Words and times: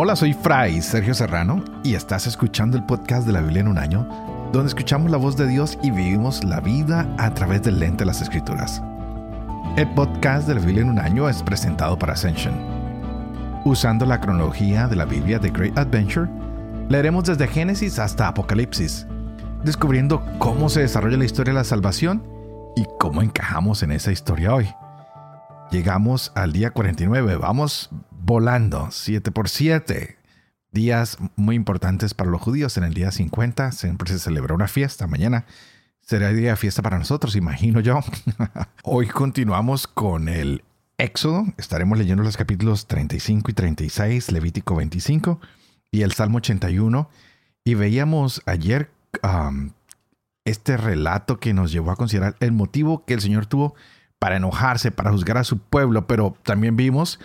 Hola, 0.00 0.14
soy 0.14 0.32
Fray 0.32 0.80
Sergio 0.80 1.12
Serrano 1.12 1.64
y 1.82 1.96
estás 1.96 2.28
escuchando 2.28 2.76
el 2.76 2.86
podcast 2.86 3.26
de 3.26 3.32
la 3.32 3.40
Biblia 3.40 3.62
en 3.62 3.66
un 3.66 3.78
año, 3.78 4.08
donde 4.52 4.68
escuchamos 4.68 5.10
la 5.10 5.16
voz 5.16 5.36
de 5.36 5.48
Dios 5.48 5.76
y 5.82 5.90
vivimos 5.90 6.44
la 6.44 6.60
vida 6.60 7.12
a 7.18 7.34
través 7.34 7.62
del 7.62 7.80
lente 7.80 8.02
de 8.02 8.06
las 8.06 8.22
Escrituras. 8.22 8.80
El 9.76 9.92
podcast 9.94 10.46
de 10.46 10.54
la 10.54 10.60
Biblia 10.60 10.82
en 10.82 10.90
un 10.90 11.00
año 11.00 11.28
es 11.28 11.42
presentado 11.42 11.98
para 11.98 12.12
Ascension. 12.12 12.54
Usando 13.64 14.06
la 14.06 14.20
cronología 14.20 14.86
de 14.86 14.94
la 14.94 15.04
Biblia 15.04 15.40
de 15.40 15.50
Great 15.50 15.76
Adventure, 15.76 16.30
leeremos 16.88 17.24
desde 17.24 17.48
Génesis 17.48 17.98
hasta 17.98 18.28
Apocalipsis, 18.28 19.04
descubriendo 19.64 20.24
cómo 20.38 20.68
se 20.68 20.82
desarrolla 20.82 21.16
la 21.16 21.24
historia 21.24 21.52
de 21.52 21.58
la 21.58 21.64
salvación 21.64 22.22
y 22.76 22.86
cómo 23.00 23.20
encajamos 23.20 23.82
en 23.82 23.90
esa 23.90 24.12
historia 24.12 24.54
hoy. 24.54 24.68
Llegamos 25.72 26.30
al 26.36 26.52
día 26.52 26.70
49, 26.70 27.34
vamos 27.34 27.90
volando, 28.28 28.88
7 28.90 29.32
por 29.32 29.48
7. 29.48 30.18
Días 30.70 31.16
muy 31.34 31.56
importantes 31.56 32.12
para 32.12 32.30
los 32.30 32.42
judíos. 32.42 32.76
En 32.76 32.84
el 32.84 32.92
día 32.92 33.10
50 33.10 33.72
siempre 33.72 34.10
se 34.10 34.18
celebra 34.18 34.54
una 34.54 34.68
fiesta. 34.68 35.06
Mañana 35.06 35.46
será 36.02 36.30
día 36.30 36.50
de 36.50 36.56
fiesta 36.56 36.82
para 36.82 36.98
nosotros, 36.98 37.36
imagino 37.36 37.80
yo. 37.80 38.00
Hoy 38.84 39.08
continuamos 39.08 39.86
con 39.86 40.28
el 40.28 40.62
Éxodo. 40.98 41.46
Estaremos 41.56 41.96
leyendo 41.96 42.22
los 42.22 42.36
capítulos 42.36 42.86
35 42.86 43.50
y 43.50 43.54
36, 43.54 44.30
Levítico 44.30 44.76
25 44.76 45.40
y 45.90 46.02
el 46.02 46.12
Salmo 46.12 46.36
81. 46.36 47.08
Y 47.64 47.74
veíamos 47.76 48.42
ayer 48.44 48.90
este 50.44 50.76
relato 50.76 51.40
que 51.40 51.54
nos 51.54 51.72
llevó 51.72 51.92
a 51.92 51.96
considerar 51.96 52.36
el 52.40 52.52
motivo 52.52 53.06
que 53.06 53.14
el 53.14 53.22
Señor 53.22 53.46
tuvo 53.46 53.74
para 54.18 54.36
enojarse, 54.36 54.90
para 54.90 55.12
juzgar 55.12 55.38
a 55.38 55.44
su 55.44 55.58
pueblo, 55.58 56.06
pero 56.06 56.36
también 56.44 56.76
vimos 56.76 57.18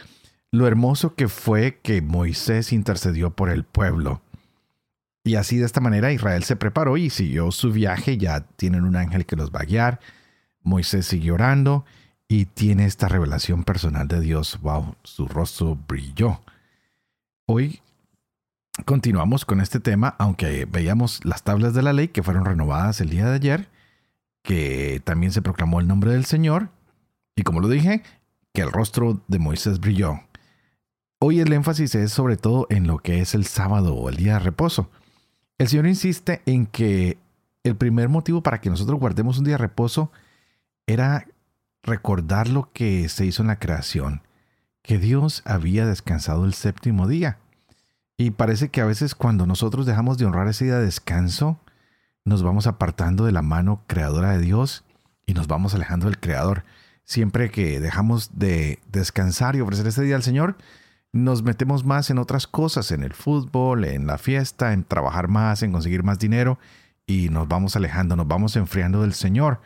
lo 0.54 0.68
hermoso 0.68 1.16
que 1.16 1.30
fue 1.30 1.80
que 1.82 2.04
Moisés 2.04 2.74
intercedió 2.74 3.32
por 3.32 3.50
el 3.50 3.64
pueblo. 3.64 4.22
Y 5.24 5.34
así 5.34 5.58
de 5.58 5.66
esta 5.66 5.82
manera 5.82 6.12
Israel 6.12 6.44
se 6.44 6.56
preparó 6.56 6.96
y 6.96 7.10
siguió 7.10 7.52
su 7.52 7.72
viaje, 7.72 8.20
ya 8.20 8.42
tienen 8.42 8.84
un 8.84 8.96
ángel 8.96 9.26
que 9.26 9.36
los 9.36 9.50
va 9.50 9.62
a 9.62 9.66
guiar, 9.66 10.00
Moisés 10.62 11.08
siguió 11.08 11.34
orando 11.34 11.86
y 12.28 12.46
tiene 12.46 12.86
esta 12.86 13.08
revelación 13.08 13.64
personal 13.64 14.08
de 14.08 14.20
Dios, 14.20 14.60
wow, 14.62 14.96
su 15.04 15.28
rostro 15.28 15.76
brilló. 15.88 16.40
Hoy 17.48 17.82
continuamos 18.86 19.46
con 19.46 19.60
este 19.60 19.80
tema, 19.80 20.16
aunque 20.20 20.66
veíamos 20.66 21.26
las 21.26 21.42
tablas 21.42 21.74
de 21.74 21.82
la 21.82 21.94
ley 21.94 22.10
que 22.10 22.22
fueron 22.22 22.46
renovadas 22.46 23.02
el 23.02 23.10
día 23.10 23.26
de 23.26 23.36
ayer, 23.38 23.70
que 24.44 25.02
también 25.04 25.32
se 25.32 25.42
proclamó 25.42 25.80
el 25.80 25.88
nombre 25.88 26.12
del 26.12 26.26
Señor 26.26 26.70
y 27.36 27.42
como 27.42 27.60
lo 27.60 27.70
dije, 27.70 28.04
que 28.54 28.62
el 28.62 28.72
rostro 28.72 29.20
de 29.28 29.40
Moisés 29.40 29.80
brilló. 29.80 30.20
Hoy 31.26 31.40
el 31.40 31.54
énfasis 31.54 31.96
es 31.96 32.12
sobre 32.12 32.36
todo 32.36 32.68
en 32.70 32.86
lo 32.86 32.98
que 32.98 33.22
es 33.22 33.34
el 33.34 33.46
sábado 33.46 33.96
o 33.96 34.10
el 34.10 34.18
día 34.18 34.34
de 34.34 34.40
reposo. 34.40 34.90
El 35.58 35.70
Señor 35.70 35.88
insiste 35.88 36.42
en 36.46 36.66
que 36.66 37.18
el 37.64 37.78
primer 37.78 38.10
motivo 38.10 38.44
para 38.44 38.60
que 38.60 38.70
nosotros 38.70 39.00
guardemos 39.00 39.38
un 39.38 39.46
día 39.46 39.54
de 39.54 39.60
reposo 39.60 40.12
era 40.86 41.26
recordar 41.82 42.50
lo 42.50 42.74
que 42.74 43.08
se 43.08 43.26
hizo 43.26 43.42
en 43.42 43.48
la 43.48 43.58
creación, 43.58 44.22
que 44.82 44.98
Dios 44.98 45.44
había 45.46 45.86
descansado 45.86 46.44
el 46.44 46.54
séptimo 46.54 47.08
día. 47.08 47.38
Y 48.18 48.32
parece 48.32 48.68
que 48.68 48.82
a 48.82 48.86
veces 48.86 49.16
cuando 49.16 49.46
nosotros 49.46 49.86
dejamos 49.86 50.18
de 50.18 50.26
honrar 50.26 50.50
ese 50.50 50.66
día 50.66 50.78
de 50.78 50.84
descanso, 50.84 51.58
nos 52.26 52.44
vamos 52.44 52.68
apartando 52.68 53.24
de 53.24 53.32
la 53.32 53.42
mano 53.42 53.82
creadora 53.88 54.32
de 54.34 54.40
Dios 54.40 54.84
y 55.26 55.36
nos 55.36 55.48
vamos 55.48 55.74
alejando 55.74 56.08
del 56.08 56.20
Creador 56.20 56.66
siempre 57.06 57.50
que 57.50 57.80
dejamos 57.80 58.32
de 58.38 58.80
descansar 58.92 59.56
y 59.56 59.62
ofrecer 59.62 59.88
ese 59.88 60.04
día 60.04 60.18
al 60.18 60.24
Señor, 60.24 60.58
nos 61.14 61.44
metemos 61.44 61.86
más 61.86 62.10
en 62.10 62.18
otras 62.18 62.48
cosas, 62.48 62.92
en 62.92 63.04
el 63.04 63.14
fútbol, 63.14 63.86
en 63.86 64.08
la 64.08 64.18
fiesta, 64.18 64.74
en 64.74 64.84
trabajar 64.84 65.30
más, 65.30 65.64
en 65.64 65.72
conseguir 65.72 66.04
más 66.04 66.20
dinero 66.20 66.60
y 67.06 67.30
nos 67.30 67.48
vamos 67.48 67.76
alejando, 67.76 68.16
nos 68.16 68.28
vamos 68.28 68.56
enfriando 68.56 69.02
del 69.02 69.14
Señor. 69.14 69.62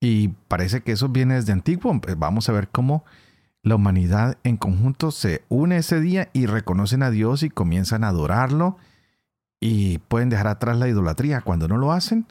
Y 0.00 0.28
parece 0.48 0.80
que 0.80 0.92
eso 0.92 1.08
viene 1.08 1.34
desde 1.34 1.52
antiguo. 1.52 2.00
Pues 2.00 2.18
vamos 2.18 2.48
a 2.48 2.52
ver 2.52 2.68
cómo 2.68 3.04
la 3.62 3.74
humanidad 3.74 4.38
en 4.42 4.56
conjunto 4.56 5.10
se 5.10 5.44
une 5.48 5.76
ese 5.76 6.00
día 6.00 6.30
y 6.32 6.46
reconocen 6.46 7.02
a 7.02 7.10
Dios 7.10 7.42
y 7.42 7.50
comienzan 7.50 8.04
a 8.04 8.08
adorarlo 8.08 8.78
y 9.60 9.98
pueden 9.98 10.30
dejar 10.30 10.46
atrás 10.46 10.78
la 10.78 10.88
idolatría. 10.88 11.42
Cuando 11.42 11.68
no 11.68 11.76
lo 11.76 11.92
hacen, 11.92 12.26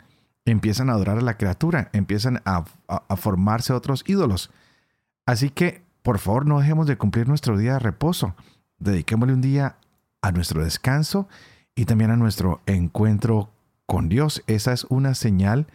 empiezan 0.46 0.90
a 0.90 0.94
adorar 0.94 1.19
a 1.19 1.22
la 1.22 1.38
criatura, 1.38 1.90
empiezan 1.94 2.41
a, 2.46 2.66
formarse 3.16 3.73
otros 3.73 4.03
ídolos. 4.07 4.50
Así 5.28 5.52
que, 5.52 5.84
por 6.01 6.19
favor, 6.19 6.45
no 6.45 6.59
dejemos 6.59 6.87
de 6.87 6.97
cumplir 6.97 7.27
nuestro 7.27 7.57
día 7.57 7.73
de 7.73 7.79
reposo. 7.79 8.35
Dediquémosle 8.79 9.33
un 9.33 9.41
día 9.41 9.75
a 10.21 10.31
nuestro 10.31 10.63
descanso 10.63 11.27
y 11.75 11.85
también 11.85 12.11
a 12.11 12.17
nuestro 12.17 12.61
encuentro 12.65 13.49
con 13.85 14.09
Dios. 14.09 14.43
Esa 14.47 14.73
es 14.73 14.85
una 14.85 15.15
señal 15.15 15.67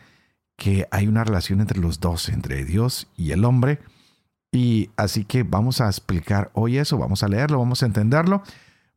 que 0.56 0.86
hay 0.90 1.08
una 1.08 1.24
relación 1.24 1.60
entre 1.60 1.80
los 1.80 2.00
dos, 2.00 2.28
entre 2.28 2.64
Dios 2.64 3.08
y 3.16 3.32
el 3.32 3.44
hombre. 3.44 3.80
Y 4.52 4.90
así 4.96 5.24
que 5.24 5.42
vamos 5.42 5.80
a 5.80 5.86
explicar 5.86 6.50
hoy 6.54 6.78
eso, 6.78 6.96
vamos 6.96 7.22
a 7.22 7.28
leerlo, 7.28 7.58
vamos 7.58 7.82
a 7.82 7.86
entenderlo, 7.86 8.42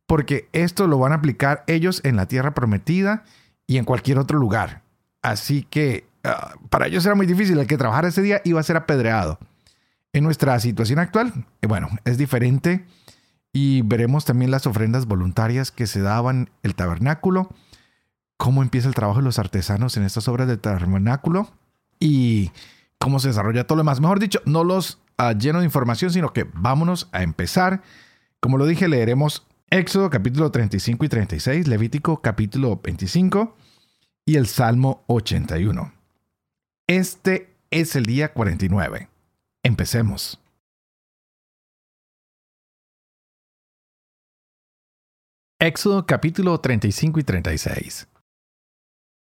porque 0.06 0.48
esto 0.52 0.86
lo 0.86 0.98
van 0.98 1.12
a 1.12 1.16
aplicar 1.16 1.64
ellos 1.66 2.00
en 2.04 2.16
la 2.16 2.26
tierra 2.26 2.54
prometida 2.54 3.24
y 3.66 3.76
en 3.78 3.84
cualquier 3.84 4.18
otro 4.18 4.38
lugar. 4.38 4.82
Así 5.20 5.64
que 5.64 6.06
ah, 6.24 6.54
para 6.70 6.86
ellos 6.86 7.04
era 7.04 7.16
muy 7.16 7.26
difícil. 7.26 7.58
El 7.58 7.66
que 7.66 7.76
trabajara 7.76 8.08
ese 8.08 8.22
día 8.22 8.40
iba 8.44 8.60
a 8.60 8.62
ser 8.62 8.76
apedreado. 8.76 9.38
En 10.12 10.24
nuestra 10.24 10.58
situación 10.60 10.98
actual, 10.98 11.46
eh, 11.60 11.66
bueno, 11.66 11.88
es 12.04 12.18
diferente 12.18 12.86
y 13.52 13.82
veremos 13.82 14.24
también 14.24 14.50
las 14.50 14.66
ofrendas 14.66 15.06
voluntarias 15.06 15.70
que 15.70 15.86
se 15.86 16.00
daban 16.00 16.50
el 16.62 16.74
tabernáculo, 16.74 17.48
cómo 18.36 18.62
empieza 18.62 18.88
el 18.88 18.94
trabajo 18.94 19.18
de 19.18 19.24
los 19.24 19.38
artesanos 19.38 19.96
en 19.96 20.04
estas 20.04 20.28
obras 20.28 20.48
del 20.48 20.60
tabernáculo 20.60 21.50
y 22.00 22.50
cómo 22.98 23.20
se 23.20 23.28
desarrolla 23.28 23.66
todo 23.66 23.76
lo 23.76 23.80
demás. 23.80 24.00
Mejor 24.00 24.20
dicho, 24.20 24.40
no 24.44 24.64
los 24.64 25.00
ah, 25.18 25.32
lleno 25.32 25.58
de 25.58 25.64
información, 25.64 26.10
sino 26.10 26.32
que 26.32 26.46
vámonos 26.54 27.08
a 27.12 27.22
empezar. 27.22 27.82
Como 28.40 28.58
lo 28.58 28.66
dije, 28.66 28.88
leeremos 28.88 29.46
Éxodo 29.70 30.08
capítulo 30.08 30.50
35 30.50 31.04
y 31.04 31.08
36, 31.08 31.68
Levítico 31.68 32.22
capítulo 32.22 32.80
25 32.82 33.54
y 34.24 34.36
el 34.36 34.46
Salmo 34.46 35.04
81. 35.08 35.92
Este 36.86 37.54
es 37.70 37.94
el 37.94 38.06
día 38.06 38.32
49. 38.32 39.08
Empecemos. 39.64 40.40
Éxodo 45.60 46.06
capítulo 46.06 46.60
35 46.60 47.18
y 47.18 47.24
36. 47.24 48.08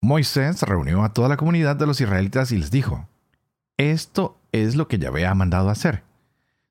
Moisés 0.02 0.62
reunió 0.62 1.04
a 1.04 1.12
toda 1.12 1.28
la 1.28 1.36
comunidad 1.36 1.76
de 1.76 1.86
los 1.86 2.00
israelitas 2.00 2.50
y 2.50 2.58
les 2.58 2.72
dijo, 2.72 3.08
Esto 3.76 4.36
es 4.50 4.74
lo 4.74 4.88
que 4.88 4.98
Yahvé 4.98 5.24
ha 5.24 5.34
mandado 5.34 5.70
hacer. 5.70 6.02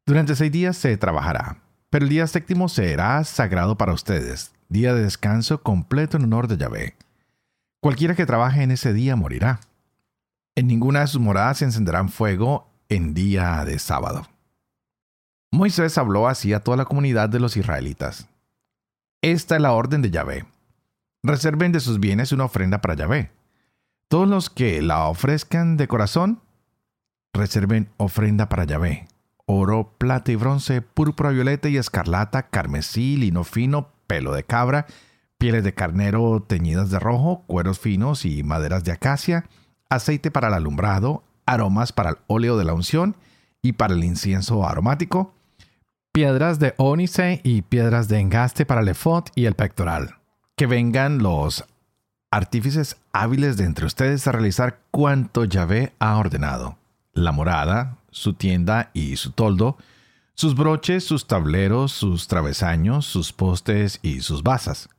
Durante 0.05 0.35
seis 0.35 0.51
días 0.51 0.75
se 0.75 0.97
trabajará, 0.97 1.61
pero 1.89 2.03
el 2.03 2.09
día 2.09 2.27
séptimo 2.27 2.67
será 2.67 3.23
sagrado 3.23 3.77
para 3.77 3.93
ustedes, 3.93 4.53
día 4.67 4.93
de 4.93 5.03
descanso 5.03 5.63
completo 5.63 6.17
en 6.17 6.23
honor 6.23 6.49
de 6.49 6.57
Yahvé. 6.57 6.97
Cualquiera 7.79 8.15
que 8.15 8.25
trabaje 8.25 8.61
en 8.61 8.71
ese 8.71 8.91
día 8.91 9.15
morirá. 9.15 9.61
En 10.55 10.67
ninguna 10.67 10.99
de 10.99 11.07
sus 11.07 11.21
moradas 11.21 11.59
se 11.59 11.65
encenderán 11.65 12.09
fuego 12.09 12.72
en 12.95 13.13
día 13.13 13.65
de 13.65 13.79
sábado. 13.79 14.27
Moisés 15.51 15.97
habló 15.97 16.27
así 16.27 16.53
a 16.53 16.61
toda 16.61 16.77
la 16.77 16.85
comunidad 16.85 17.29
de 17.29 17.39
los 17.39 17.57
israelitas. 17.57 18.27
Esta 19.21 19.55
es 19.55 19.61
la 19.61 19.71
orden 19.71 20.01
de 20.01 20.11
Yahvé. 20.11 20.45
Reserven 21.23 21.71
de 21.71 21.79
sus 21.79 21.99
bienes 21.99 22.31
una 22.31 22.45
ofrenda 22.45 22.81
para 22.81 22.95
Yahvé. 22.95 23.31
Todos 24.07 24.27
los 24.27 24.49
que 24.49 24.81
la 24.81 25.05
ofrezcan 25.07 25.77
de 25.77 25.87
corazón, 25.87 26.41
reserven 27.33 27.89
ofrenda 27.97 28.49
para 28.49 28.65
Yahvé. 28.65 29.07
Oro, 29.45 29.93
plata 29.97 30.31
y 30.31 30.35
bronce, 30.35 30.81
púrpura, 30.81 31.31
violeta 31.31 31.69
y 31.69 31.77
escarlata, 31.77 32.49
carmesí, 32.49 33.17
lino 33.17 33.43
fino, 33.43 33.89
pelo 34.07 34.33
de 34.33 34.43
cabra, 34.43 34.85
pieles 35.37 35.63
de 35.63 35.73
carnero 35.73 36.43
teñidas 36.47 36.89
de 36.89 36.99
rojo, 36.99 37.43
cueros 37.47 37.79
finos 37.79 38.25
y 38.25 38.43
maderas 38.43 38.83
de 38.83 38.91
acacia, 38.91 39.45
aceite 39.89 40.31
para 40.31 40.47
el 40.47 40.53
alumbrado, 40.53 41.23
aromas 41.45 41.91
para 41.91 42.11
el 42.11 42.17
óleo 42.27 42.57
de 42.57 42.65
la 42.65 42.73
unción 42.73 43.15
y 43.61 43.73
para 43.73 43.93
el 43.93 44.03
incienso 44.03 44.67
aromático, 44.67 45.33
piedras 46.11 46.59
de 46.59 46.73
ónice 46.77 47.41
y 47.43 47.61
piedras 47.61 48.07
de 48.07 48.19
engaste 48.19 48.65
para 48.65 48.81
el 48.81 48.89
efod 48.89 49.25
y 49.35 49.45
el 49.45 49.55
pectoral. 49.55 50.17
Que 50.55 50.67
vengan 50.67 51.19
los 51.19 51.65
artífices 52.31 52.97
hábiles 53.11 53.57
de 53.57 53.65
entre 53.65 53.85
ustedes 53.85 54.27
a 54.27 54.31
realizar 54.31 54.79
cuanto 54.91 55.45
Yahvé 55.45 55.93
ha 55.99 56.17
ordenado. 56.17 56.77
La 57.13 57.31
morada, 57.31 57.97
su 58.11 58.33
tienda 58.33 58.89
y 58.93 59.15
su 59.17 59.31
toldo, 59.31 59.77
sus 60.35 60.55
broches, 60.55 61.03
sus 61.03 61.27
tableros, 61.27 61.91
sus 61.91 62.27
travesaños, 62.27 63.05
sus 63.05 63.33
postes 63.33 63.99
y 64.01 64.21
sus 64.21 64.43
basas 64.43 64.89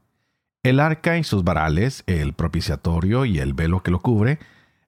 el 0.64 0.80
arca 0.80 1.18
y 1.18 1.24
sus 1.24 1.44
varales, 1.44 2.02
el 2.06 2.32
propiciatorio 2.32 3.26
y 3.26 3.38
el 3.38 3.52
velo 3.52 3.82
que 3.82 3.90
lo 3.90 4.00
cubre, 4.00 4.38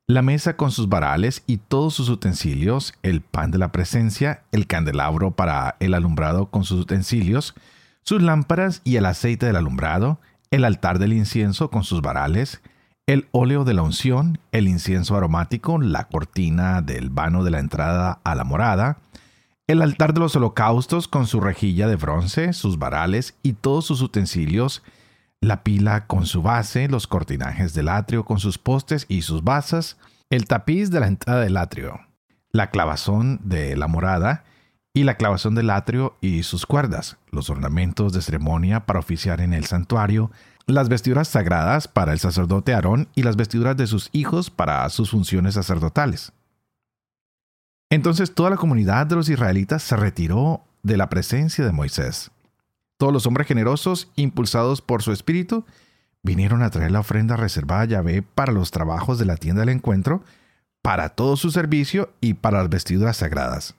la 0.09 0.23
mesa 0.23 0.57
con 0.57 0.71
sus 0.71 0.89
varales 0.89 1.43
y 1.47 1.57
todos 1.57 1.95
sus 1.95 2.09
utensilios, 2.09 2.95
el 3.03 3.23
pan 3.23 3.51
de 3.51 3.59
la 3.59 3.73
presencia, 3.73 4.45
el 4.53 4.69
candelabro 4.69 5.33
para 5.33 5.77
el 5.81 5.95
alumbrado 5.95 6.47
con 6.47 6.65
sus 6.65 6.81
utensilios, 6.81 7.55
sus 8.03 8.23
lámparas 8.23 8.83
y 8.85 8.97
el 8.97 9.07
aceite 9.07 9.47
del 9.47 9.57
alumbrado, 9.57 10.21
el 10.53 10.65
altar 10.65 11.01
del 11.01 11.13
incienso 11.13 11.71
con 11.71 11.83
sus 11.83 12.03
varales, 12.03 12.63
el 13.07 13.27
óleo 13.33 13.65
de 13.65 13.75
la 13.75 13.83
unción, 13.83 14.39
el 14.53 14.69
incienso 14.69 15.17
aromático, 15.17 15.81
la 15.81 16.05
cortina 16.05 16.83
del 16.83 17.11
vano 17.11 17.43
de 17.43 17.51
la 17.51 17.59
entrada 17.59 18.21
a 18.23 18.37
la 18.37 18.45
morada, 18.45 18.99
el 19.67 19.83
altar 19.83 20.15
de 20.15 20.21
los 20.21 20.37
holocaustos 20.37 21.09
con 21.09 21.27
su 21.27 21.41
rejilla 21.41 21.89
de 21.89 21.97
bronce, 21.97 22.53
sus 22.53 22.79
varales 22.79 23.37
y 23.43 23.55
todos 23.55 23.87
sus 23.87 24.03
utensilios, 24.03 24.85
la 25.41 25.63
pila 25.63 26.07
con 26.07 26.27
su 26.27 26.43
base, 26.43 26.89
los 26.89 27.07
cortinajes 27.07 27.75
del 27.75 27.89
atrio 27.89 28.25
con 28.25 28.39
sus 28.39 28.59
postes 28.59 29.07
y 29.09 29.23
sus 29.23 29.45
basas, 29.45 29.97
el 30.31 30.47
tapiz 30.47 30.91
de 30.91 31.01
la 31.01 31.07
entrada 31.07 31.41
del 31.41 31.57
atrio, 31.57 32.01
la 32.51 32.71
clavazón 32.71 33.41
de 33.45 33.77
la 33.77 33.87
morada 33.87 34.45
y 34.95 35.05
la 35.05 35.17
clavazón 35.17 35.55
del 35.55 35.71
atrio 35.71 36.17
y 36.21 36.43
sus 36.43 36.67
cuerdas, 36.67 37.17
los 37.31 37.51
ornamentos 37.51 38.13
de 38.13 38.23
ceremonia 38.23 38.87
para 38.87 38.99
oficiar 38.99 39.41
en 39.41 39.53
el 39.53 39.67
santuario, 39.67 40.31
las 40.67 40.89
vestiduras 40.89 41.29
sagradas 41.29 41.87
para 41.87 42.13
el 42.13 42.19
sacerdote 42.19 42.75
Aarón 42.75 43.09
y 43.15 43.23
las 43.23 43.37
vestiduras 43.37 43.77
de 43.77 43.87
sus 43.87 44.09
hijos 44.13 44.51
para 44.51 44.89
sus 44.89 45.11
funciones 45.11 45.55
sacerdotales. 45.55 46.33
Entonces 47.91 48.35
toda 48.35 48.51
la 48.51 48.57
comunidad 48.57 49.07
de 49.07 49.15
los 49.15 49.29
israelitas 49.29 49.83
se 49.83 49.97
retiró 49.97 50.65
de 50.83 50.97
la 50.97 51.09
presencia 51.09 51.65
de 51.65 51.73
Moisés. 51.73 52.31
Todos 52.97 53.13
los 53.13 53.27
hombres 53.27 53.47
generosos, 53.47 54.11
impulsados 54.17 54.81
por 54.81 55.03
su 55.03 55.13
espíritu, 55.13 55.65
vinieron 56.23 56.63
a 56.63 56.71
traer 56.71 56.91
la 56.91 57.01
ofrenda 57.01 57.37
reservada 57.37 57.83
a 57.83 57.87
Yahvé 57.87 58.23
para 58.23 58.53
los 58.53 58.71
trabajos 58.71 59.19
de 59.19 59.27
la 59.27 59.37
tienda 59.37 59.61
del 59.61 59.71
encuentro, 59.71 60.23
para 60.83 61.11
todo 61.11 61.37
su 61.37 61.51
servicio 61.51 62.11
y 62.21 62.35
para 62.35 62.59
las 62.59 62.69
vestiduras 62.69 63.19
sagradas. 63.19 63.75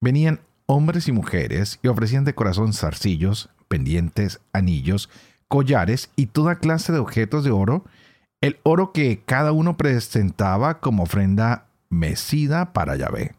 Venían 0.00 0.40
hombres 0.66 1.08
y 1.08 1.12
mujeres 1.12 1.78
y 1.82 1.88
ofrecían 1.88 2.24
de 2.24 2.34
corazón 2.34 2.72
zarcillos, 2.72 3.50
pendientes, 3.68 4.40
anillos, 4.52 5.10
collares 5.48 6.10
y 6.16 6.26
toda 6.26 6.60
clase 6.60 6.92
de 6.92 6.98
objetos 6.98 7.44
de 7.44 7.50
oro, 7.50 7.84
el 8.40 8.58
oro 8.62 8.92
que 8.92 9.22
cada 9.26 9.52
uno 9.52 9.76
presentaba 9.76 10.80
como 10.80 11.02
ofrenda 11.02 11.66
mecida 11.90 12.72
para 12.72 12.96
Yahvé. 12.96 13.34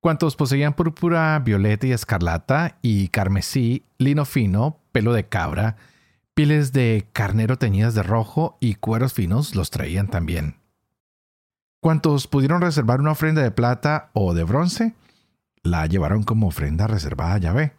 Cuantos 0.00 0.34
poseían 0.34 0.72
púrpura, 0.72 1.38
violeta 1.40 1.86
y 1.86 1.92
escarlata, 1.92 2.78
y 2.80 3.08
carmesí, 3.08 3.84
lino 3.98 4.24
fino, 4.24 4.78
pelo 4.92 5.12
de 5.12 5.28
cabra, 5.28 5.76
pieles 6.32 6.72
de 6.72 7.06
carnero 7.12 7.58
teñidas 7.58 7.94
de 7.94 8.02
rojo 8.02 8.56
y 8.60 8.76
cueros 8.76 9.12
finos 9.12 9.54
los 9.54 9.70
traían 9.70 10.08
también. 10.08 10.56
Cuantos 11.80 12.26
pudieron 12.26 12.62
reservar 12.62 13.00
una 13.00 13.12
ofrenda 13.12 13.42
de 13.42 13.50
plata 13.50 14.08
o 14.14 14.32
de 14.32 14.44
bronce, 14.44 14.94
la 15.62 15.84
llevaron 15.86 16.22
como 16.22 16.48
ofrenda 16.48 16.86
reservada 16.86 17.34
a 17.34 17.38
Yahvé. 17.38 17.74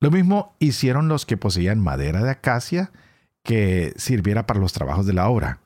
Lo 0.00 0.10
mismo 0.10 0.54
hicieron 0.58 1.08
los 1.08 1.24
que 1.24 1.38
poseían 1.38 1.80
madera 1.80 2.22
de 2.22 2.30
acacia 2.30 2.90
que 3.42 3.94
sirviera 3.96 4.46
para 4.46 4.60
los 4.60 4.74
trabajos 4.74 5.06
de 5.06 5.14
la 5.14 5.28
obra. 5.28 5.60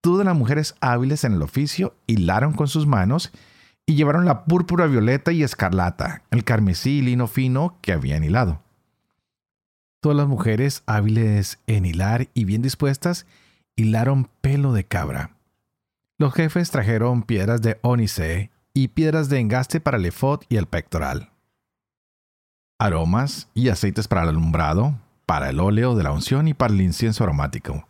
Todas 0.00 0.26
las 0.26 0.36
mujeres 0.36 0.74
hábiles 0.80 1.22
en 1.22 1.34
el 1.34 1.42
oficio 1.42 1.94
hilaron 2.08 2.54
con 2.54 2.66
sus 2.66 2.88
manos 2.88 3.30
y 3.92 3.94
llevaron 3.94 4.24
la 4.24 4.46
púrpura 4.46 4.86
violeta 4.86 5.32
y 5.32 5.42
escarlata, 5.42 6.22
el 6.30 6.44
carmesí 6.44 7.00
y 7.00 7.02
lino 7.02 7.26
fino 7.26 7.76
que 7.82 7.92
habían 7.92 8.24
hilado. 8.24 8.62
Todas 10.00 10.16
las 10.16 10.26
mujeres 10.26 10.82
hábiles 10.86 11.58
en 11.66 11.84
hilar 11.84 12.28
y 12.32 12.46
bien 12.46 12.62
dispuestas 12.62 13.26
hilaron 13.76 14.30
pelo 14.40 14.72
de 14.72 14.84
cabra. 14.84 15.36
Los 16.16 16.32
jefes 16.32 16.70
trajeron 16.70 17.22
piedras 17.22 17.60
de 17.60 17.78
ónice 17.82 18.50
y 18.72 18.88
piedras 18.88 19.28
de 19.28 19.40
engaste 19.40 19.78
para 19.78 19.98
el 19.98 20.06
efod 20.06 20.40
y 20.48 20.56
el 20.56 20.66
pectoral. 20.66 21.28
Aromas 22.78 23.50
y 23.52 23.68
aceites 23.68 24.08
para 24.08 24.22
el 24.22 24.30
alumbrado, 24.30 24.98
para 25.26 25.50
el 25.50 25.60
óleo 25.60 25.94
de 25.96 26.02
la 26.04 26.12
unción 26.12 26.48
y 26.48 26.54
para 26.54 26.72
el 26.72 26.80
incienso 26.80 27.24
aromático 27.24 27.86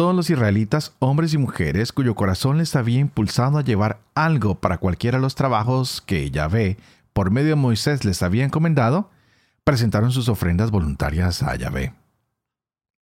todos 0.00 0.16
los 0.16 0.30
israelitas, 0.30 0.94
hombres 0.98 1.34
y 1.34 1.36
mujeres 1.36 1.92
cuyo 1.92 2.14
corazón 2.14 2.56
les 2.56 2.74
había 2.74 3.00
impulsado 3.00 3.58
a 3.58 3.62
llevar 3.62 4.00
algo 4.14 4.54
para 4.54 4.78
cualquiera 4.78 5.18
de 5.18 5.22
los 5.22 5.34
trabajos 5.34 6.00
que 6.00 6.30
Yahvé, 6.30 6.78
por 7.12 7.30
medio 7.30 7.50
de 7.50 7.56
Moisés, 7.56 8.06
les 8.06 8.22
había 8.22 8.46
encomendado, 8.46 9.10
presentaron 9.62 10.10
sus 10.10 10.30
ofrendas 10.30 10.70
voluntarias 10.70 11.42
a 11.42 11.54
Yahvé. 11.54 11.92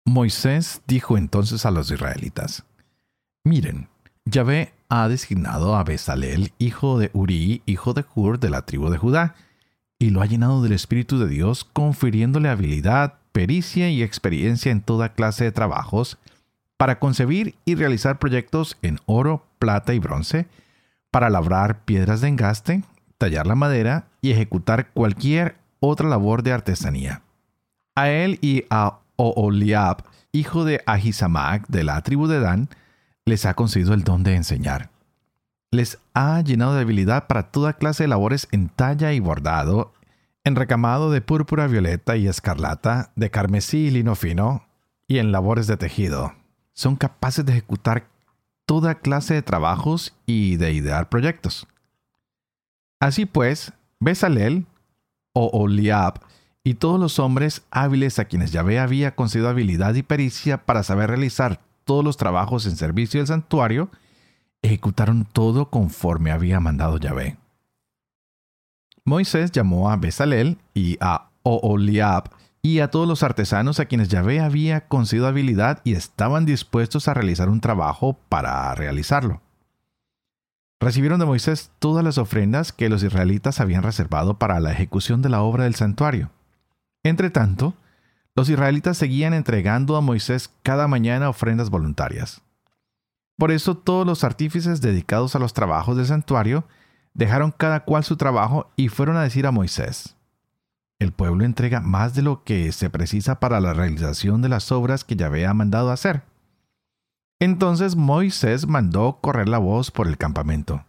Moisés 0.05 0.83
dijo 0.87 1.17
entonces 1.17 1.65
a 1.65 1.71
los 1.71 1.91
israelitas, 1.91 2.63
Miren, 3.43 3.89
Yahvé 4.23 4.71
ha 4.87 5.09
designado 5.09 5.75
a 5.75 5.83
Bezalel, 5.83 6.53
hijo 6.59 6.97
de 6.97 7.11
Uri, 7.11 7.61
hijo 7.65 7.93
de 7.93 8.05
Hur, 8.15 8.39
de 8.39 8.49
la 8.49 8.61
tribu 8.61 8.89
de 8.89 8.99
Judá, 8.99 9.35
y 9.99 10.11
lo 10.11 10.21
ha 10.21 10.27
llenado 10.27 10.63
del 10.63 10.71
Espíritu 10.71 11.19
de 11.19 11.27
Dios, 11.27 11.65
confiriéndole 11.65 12.47
habilidad, 12.47 13.15
pericia 13.33 13.89
y 13.89 14.01
experiencia 14.01 14.71
en 14.71 14.79
toda 14.79 15.11
clase 15.11 15.43
de 15.43 15.51
trabajos, 15.51 16.19
para 16.77 16.99
concebir 16.99 17.55
y 17.65 17.75
realizar 17.75 18.19
proyectos 18.19 18.77
en 18.81 18.99
oro, 19.05 19.45
plata 19.59 19.93
y 19.93 19.99
bronce, 19.99 20.47
para 21.11 21.29
labrar 21.29 21.85
piedras 21.85 22.21
de 22.21 22.27
engaste, 22.27 22.83
tallar 23.17 23.47
la 23.47 23.55
madera 23.55 24.07
y 24.21 24.31
ejecutar 24.31 24.91
cualquier 24.91 25.55
otra 25.79 26.09
labor 26.09 26.43
de 26.43 26.51
artesanía. 26.51 27.21
A 27.95 28.09
él 28.09 28.39
y 28.41 28.65
a 28.69 28.99
Oholiab, 29.15 30.03
hijo 30.33 30.65
de 30.65 30.81
Ahisamac 30.85 31.67
de 31.67 31.83
la 31.85 32.01
tribu 32.01 32.27
de 32.27 32.41
Dan, 32.41 32.67
les 33.23 33.45
ha 33.45 33.53
concedido 33.53 33.93
el 33.93 34.03
don 34.03 34.23
de 34.23 34.35
enseñar. 34.35 34.89
Les 35.71 35.99
ha 36.13 36.41
llenado 36.41 36.75
de 36.75 36.81
habilidad 36.81 37.27
para 37.27 37.43
toda 37.43 37.73
clase 37.73 38.03
de 38.03 38.09
labores 38.09 38.47
en 38.51 38.67
talla 38.67 39.13
y 39.13 39.19
bordado, 39.19 39.93
en 40.43 40.55
recamado 40.55 41.09
de 41.09 41.21
púrpura, 41.21 41.67
violeta 41.67 42.17
y 42.17 42.27
escarlata, 42.27 43.11
de 43.15 43.31
carmesí 43.31 43.87
y 43.87 43.91
lino 43.91 44.15
fino, 44.15 44.65
y 45.07 45.19
en 45.19 45.31
labores 45.31 45.67
de 45.67 45.77
tejido 45.77 46.33
son 46.75 46.95
capaces 46.95 47.43
de 47.45 47.53
ejecutar 47.53 48.07
toda 48.67 48.95
clase 48.95 49.33
de 49.33 49.41
trabajos 49.41 50.13
y 50.27 50.57
de 50.57 50.73
idear 50.73 51.09
proyectos. 51.09 51.67
Así 52.99 53.25
pues, 53.25 53.73
Besalel 53.99 54.67
o 55.33 55.49
Oliab 55.53 56.19
y 56.63 56.75
todos 56.75 56.99
los 56.99 57.17
hombres 57.19 57.63
hábiles 57.71 58.19
a 58.19 58.25
quienes 58.25 58.51
Yahvé 58.51 58.79
había 58.79 59.15
concedido 59.15 59.49
habilidad 59.49 59.95
y 59.95 60.03
pericia 60.03 60.65
para 60.65 60.83
saber 60.83 61.09
realizar 61.09 61.61
todos 61.85 62.03
los 62.03 62.17
trabajos 62.17 62.65
en 62.65 62.75
servicio 62.75 63.19
del 63.19 63.27
santuario, 63.27 63.89
ejecutaron 64.61 65.25
todo 65.31 65.69
conforme 65.69 66.31
había 66.31 66.59
mandado 66.59 66.97
Yahvé. 66.97 67.37
Moisés 69.03 69.51
llamó 69.51 69.91
a 69.91 69.97
Besalel 69.97 70.57
y 70.73 70.97
a 70.99 71.29
Oholiab 71.43 72.31
y 72.65 72.79
a 72.79 72.89
todos 72.89 73.07
los 73.07 73.21
artesanos 73.21 73.79
a 73.79 73.85
quienes 73.85 74.09
Yahvé 74.09 74.39
había 74.39 74.87
concedido 74.87 75.27
habilidad 75.27 75.81
y 75.83 75.93
estaban 75.93 76.45
dispuestos 76.45 77.07
a 77.07 77.13
realizar 77.13 77.47
un 77.47 77.61
trabajo 77.61 78.17
para 78.27 78.73
realizarlo. 78.73 79.43
Recibieron 80.79 81.19
de 81.19 81.27
Moisés 81.27 81.69
todas 81.77 82.03
las 82.03 82.17
ofrendas 82.17 82.71
que 82.71 82.89
los 82.89 83.03
israelitas 83.03 83.61
habían 83.61 83.83
reservado 83.83 84.39
para 84.39 84.59
la 84.59 84.71
ejecución 84.71 85.21
de 85.21 85.29
la 85.29 85.43
obra 85.43 85.65
del 85.65 85.75
santuario. 85.75 86.31
Entre 87.03 87.29
tanto, 87.29 87.75
los 88.35 88.49
israelitas 88.49 88.97
seguían 88.97 89.35
entregando 89.35 89.95
a 89.95 90.01
Moisés 90.01 90.49
cada 90.63 90.87
mañana 90.87 91.29
ofrendas 91.29 91.69
voluntarias. 91.69 92.41
Por 93.37 93.51
eso 93.51 93.77
todos 93.77 94.07
los 94.07 94.23
artífices 94.23 94.81
dedicados 94.81 95.35
a 95.35 95.39
los 95.39 95.53
trabajos 95.53 95.97
del 95.97 96.07
santuario 96.07 96.65
dejaron 97.13 97.51
cada 97.51 97.81
cual 97.81 98.03
su 98.03 98.17
trabajo 98.17 98.71
y 98.75 98.87
fueron 98.87 99.17
a 99.17 99.21
decir 99.21 99.45
a 99.45 99.51
Moisés, 99.51 100.15
el 100.99 101.11
pueblo 101.11 101.43
entrega 101.43 101.81
más 101.81 102.15
de 102.15 102.21
lo 102.21 102.43
que 102.43 102.71
se 102.71 102.89
precisa 102.89 103.39
para 103.39 103.59
la 103.59 103.73
realización 103.73 104.41
de 104.41 104.49
las 104.49 104.71
obras 104.71 105.03
que 105.03 105.15
Yahvé 105.15 105.45
ha 105.45 105.53
mandado 105.53 105.91
hacer. 105.91 106.23
Entonces 107.39 107.95
Moisés 107.95 108.65
mandó 108.67 109.19
correr 109.21 109.49
la 109.49 109.57
voz 109.57 109.91
por 109.91 110.07
el 110.07 110.17
campamento. 110.17 110.85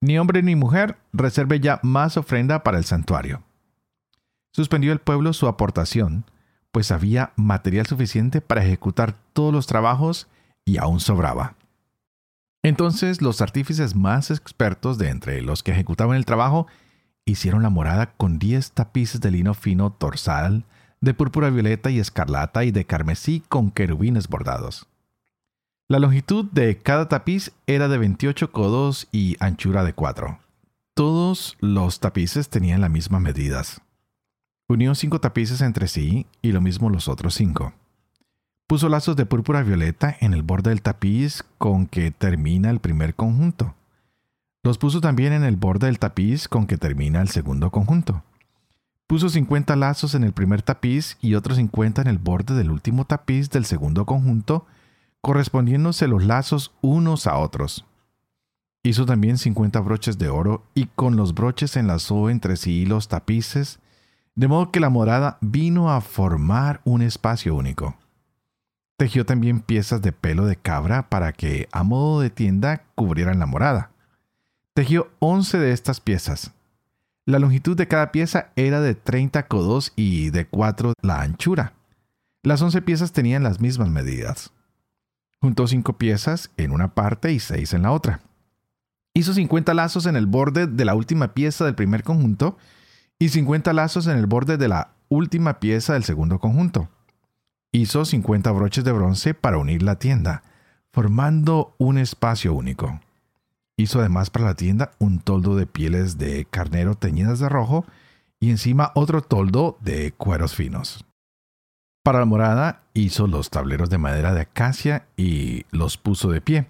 Ni 0.00 0.18
hombre 0.18 0.42
ni 0.42 0.56
mujer 0.56 0.98
reserve 1.12 1.60
ya 1.60 1.80
más 1.82 2.16
ofrenda 2.16 2.62
para 2.62 2.78
el 2.78 2.84
santuario. 2.84 3.42
Suspendió 4.52 4.92
el 4.92 5.00
pueblo 5.00 5.32
su 5.32 5.48
aportación, 5.48 6.24
pues 6.72 6.90
había 6.90 7.32
material 7.36 7.86
suficiente 7.86 8.40
para 8.40 8.64
ejecutar 8.64 9.16
todos 9.32 9.52
los 9.52 9.66
trabajos 9.66 10.28
y 10.64 10.78
aún 10.78 11.00
sobraba. 11.00 11.54
Entonces 12.62 13.22
los 13.22 13.42
artífices 13.42 13.94
más 13.94 14.30
expertos 14.30 14.98
de 14.98 15.10
entre 15.10 15.42
los 15.42 15.62
que 15.62 15.72
ejecutaban 15.72 16.16
el 16.16 16.24
trabajo 16.24 16.66
hicieron 17.26 17.62
la 17.62 17.70
morada 17.70 18.12
con 18.16 18.38
diez 18.38 18.72
tapices 18.72 19.20
de 19.20 19.30
lino 19.30 19.52
fino 19.52 19.92
torsal, 19.92 20.64
de 21.00 21.12
púrpura 21.12 21.50
violeta 21.50 21.90
y 21.90 21.98
escarlata 21.98 22.64
y 22.64 22.70
de 22.70 22.86
carmesí 22.86 23.42
con 23.48 23.70
querubines 23.70 24.28
bordados. 24.28 24.86
La 25.88 25.98
longitud 25.98 26.46
de 26.52 26.78
cada 26.78 27.08
tapiz 27.08 27.52
era 27.66 27.88
de 27.88 27.98
28 27.98 28.50
codos 28.50 29.08
y 29.12 29.36
anchura 29.40 29.84
de 29.84 29.92
4. 29.92 30.38
Todos 30.94 31.56
los 31.60 32.00
tapices 32.00 32.48
tenían 32.48 32.80
las 32.80 32.90
mismas 32.90 33.20
medidas. 33.20 33.82
Unió 34.68 34.94
cinco 34.94 35.20
tapices 35.20 35.60
entre 35.60 35.86
sí 35.86 36.26
y 36.42 36.52
lo 36.52 36.60
mismo 36.60 36.90
los 36.90 37.06
otros 37.06 37.34
cinco. 37.34 37.74
Puso 38.66 38.88
lazos 38.88 39.14
de 39.14 39.26
púrpura 39.26 39.62
violeta 39.62 40.16
en 40.20 40.32
el 40.32 40.42
borde 40.42 40.70
del 40.70 40.82
tapiz 40.82 41.44
con 41.58 41.86
que 41.86 42.10
termina 42.10 42.70
el 42.70 42.80
primer 42.80 43.14
conjunto 43.14 43.76
los 44.66 44.78
puso 44.78 45.00
también 45.00 45.32
en 45.32 45.44
el 45.44 45.54
borde 45.54 45.86
del 45.86 46.00
tapiz 46.00 46.48
con 46.48 46.66
que 46.66 46.76
termina 46.76 47.20
el 47.22 47.28
segundo 47.28 47.70
conjunto. 47.70 48.24
Puso 49.06 49.28
50 49.28 49.76
lazos 49.76 50.16
en 50.16 50.24
el 50.24 50.32
primer 50.32 50.60
tapiz 50.62 51.18
y 51.20 51.36
otros 51.36 51.58
50 51.58 52.02
en 52.02 52.08
el 52.08 52.18
borde 52.18 52.54
del 52.54 52.72
último 52.72 53.04
tapiz 53.04 53.48
del 53.48 53.64
segundo 53.64 54.06
conjunto, 54.06 54.66
correspondiéndose 55.20 56.08
los 56.08 56.24
lazos 56.24 56.72
unos 56.80 57.28
a 57.28 57.38
otros. 57.38 57.84
Hizo 58.82 59.06
también 59.06 59.38
50 59.38 59.78
broches 59.78 60.18
de 60.18 60.30
oro 60.30 60.64
y 60.74 60.86
con 60.86 61.14
los 61.14 61.32
broches 61.32 61.76
enlazó 61.76 62.28
entre 62.28 62.56
sí 62.56 62.86
los 62.86 63.06
tapices, 63.06 63.78
de 64.34 64.48
modo 64.48 64.72
que 64.72 64.80
la 64.80 64.90
morada 64.90 65.38
vino 65.40 65.92
a 65.92 66.00
formar 66.00 66.80
un 66.82 67.02
espacio 67.02 67.54
único. 67.54 67.94
Tejió 68.96 69.24
también 69.24 69.60
piezas 69.60 70.02
de 70.02 70.10
pelo 70.10 70.44
de 70.44 70.56
cabra 70.56 71.08
para 71.08 71.32
que, 71.32 71.68
a 71.70 71.84
modo 71.84 72.20
de 72.20 72.30
tienda, 72.30 72.82
cubrieran 72.96 73.38
la 73.38 73.46
morada. 73.46 73.92
Tejió 74.76 75.10
11 75.20 75.56
de 75.56 75.72
estas 75.72 76.02
piezas, 76.02 76.52
la 77.24 77.38
longitud 77.38 77.78
de 77.78 77.88
cada 77.88 78.12
pieza 78.12 78.50
era 78.56 78.82
de 78.82 78.94
30 78.94 79.48
codos 79.48 79.94
y 79.96 80.28
de 80.28 80.46
4 80.46 80.92
la 81.00 81.22
anchura. 81.22 81.72
Las 82.42 82.60
11 82.60 82.82
piezas 82.82 83.12
tenían 83.12 83.42
las 83.42 83.58
mismas 83.58 83.88
medidas. 83.88 84.52
Juntó 85.40 85.66
5 85.66 85.96
piezas 85.96 86.50
en 86.58 86.72
una 86.72 86.94
parte 86.94 87.32
y 87.32 87.40
6 87.40 87.72
en 87.72 87.84
la 87.84 87.92
otra. 87.92 88.20
Hizo 89.14 89.32
50 89.32 89.72
lazos 89.72 90.04
en 90.04 90.14
el 90.14 90.26
borde 90.26 90.66
de 90.66 90.84
la 90.84 90.94
última 90.94 91.32
pieza 91.32 91.64
del 91.64 91.74
primer 91.74 92.02
conjunto 92.02 92.58
y 93.18 93.30
50 93.30 93.72
lazos 93.72 94.06
en 94.08 94.18
el 94.18 94.26
borde 94.26 94.58
de 94.58 94.68
la 94.68 94.90
última 95.08 95.58
pieza 95.58 95.94
del 95.94 96.04
segundo 96.04 96.38
conjunto. 96.38 96.90
Hizo 97.72 98.04
50 98.04 98.50
broches 98.50 98.84
de 98.84 98.92
bronce 98.92 99.32
para 99.32 99.56
unir 99.56 99.82
la 99.82 99.98
tienda, 99.98 100.42
formando 100.92 101.74
un 101.78 101.96
espacio 101.96 102.52
único. 102.52 103.00
Hizo 103.78 104.00
además 104.00 104.30
para 104.30 104.46
la 104.46 104.54
tienda 104.54 104.92
un 104.98 105.18
toldo 105.18 105.54
de 105.54 105.66
pieles 105.66 106.16
de 106.16 106.46
carnero 106.46 106.94
teñidas 106.94 107.40
de 107.40 107.50
rojo 107.50 107.84
y 108.40 108.50
encima 108.50 108.90
otro 108.94 109.20
toldo 109.20 109.76
de 109.82 110.12
cueros 110.12 110.54
finos. 110.54 111.04
Para 112.02 112.20
la 112.20 112.24
morada 112.24 112.84
hizo 112.94 113.26
los 113.26 113.50
tableros 113.50 113.90
de 113.90 113.98
madera 113.98 114.32
de 114.32 114.42
acacia 114.42 115.06
y 115.16 115.66
los 115.72 115.98
puso 115.98 116.30
de 116.30 116.40
pie. 116.40 116.68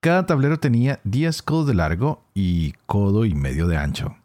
Cada 0.00 0.26
tablero 0.26 0.58
tenía 0.58 1.00
10 1.04 1.42
codos 1.42 1.66
de 1.66 1.74
largo 1.74 2.22
y 2.34 2.72
codo 2.84 3.24
y 3.24 3.34
medio 3.34 3.66
de 3.66 3.78
ancho. 3.78 4.16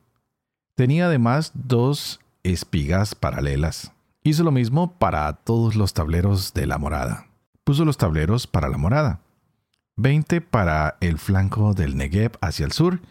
Tenía 0.76 1.06
además 1.06 1.52
dos 1.54 2.20
espigas 2.44 3.16
paralelas. 3.16 3.94
Hizo 4.24 4.44
lo 4.44 4.52
mismo 4.52 4.92
para 4.98 5.32
todos 5.34 5.76
los 5.76 5.94
tableros 5.94 6.54
de 6.54 6.68
la 6.68 6.78
morada. 6.78 7.28
Puso 7.64 7.86
los 7.86 7.98
tableros 7.98 8.46
para 8.46 8.68
la 8.68 8.78
morada 8.78 9.22
20 10.02 10.40
para 10.40 10.96
el 11.02 11.18
flanco 11.18 11.74
del 11.74 11.98
Negev 11.98 12.32
hacia 12.42 12.66
el 12.66 12.72
sur, 12.72 13.02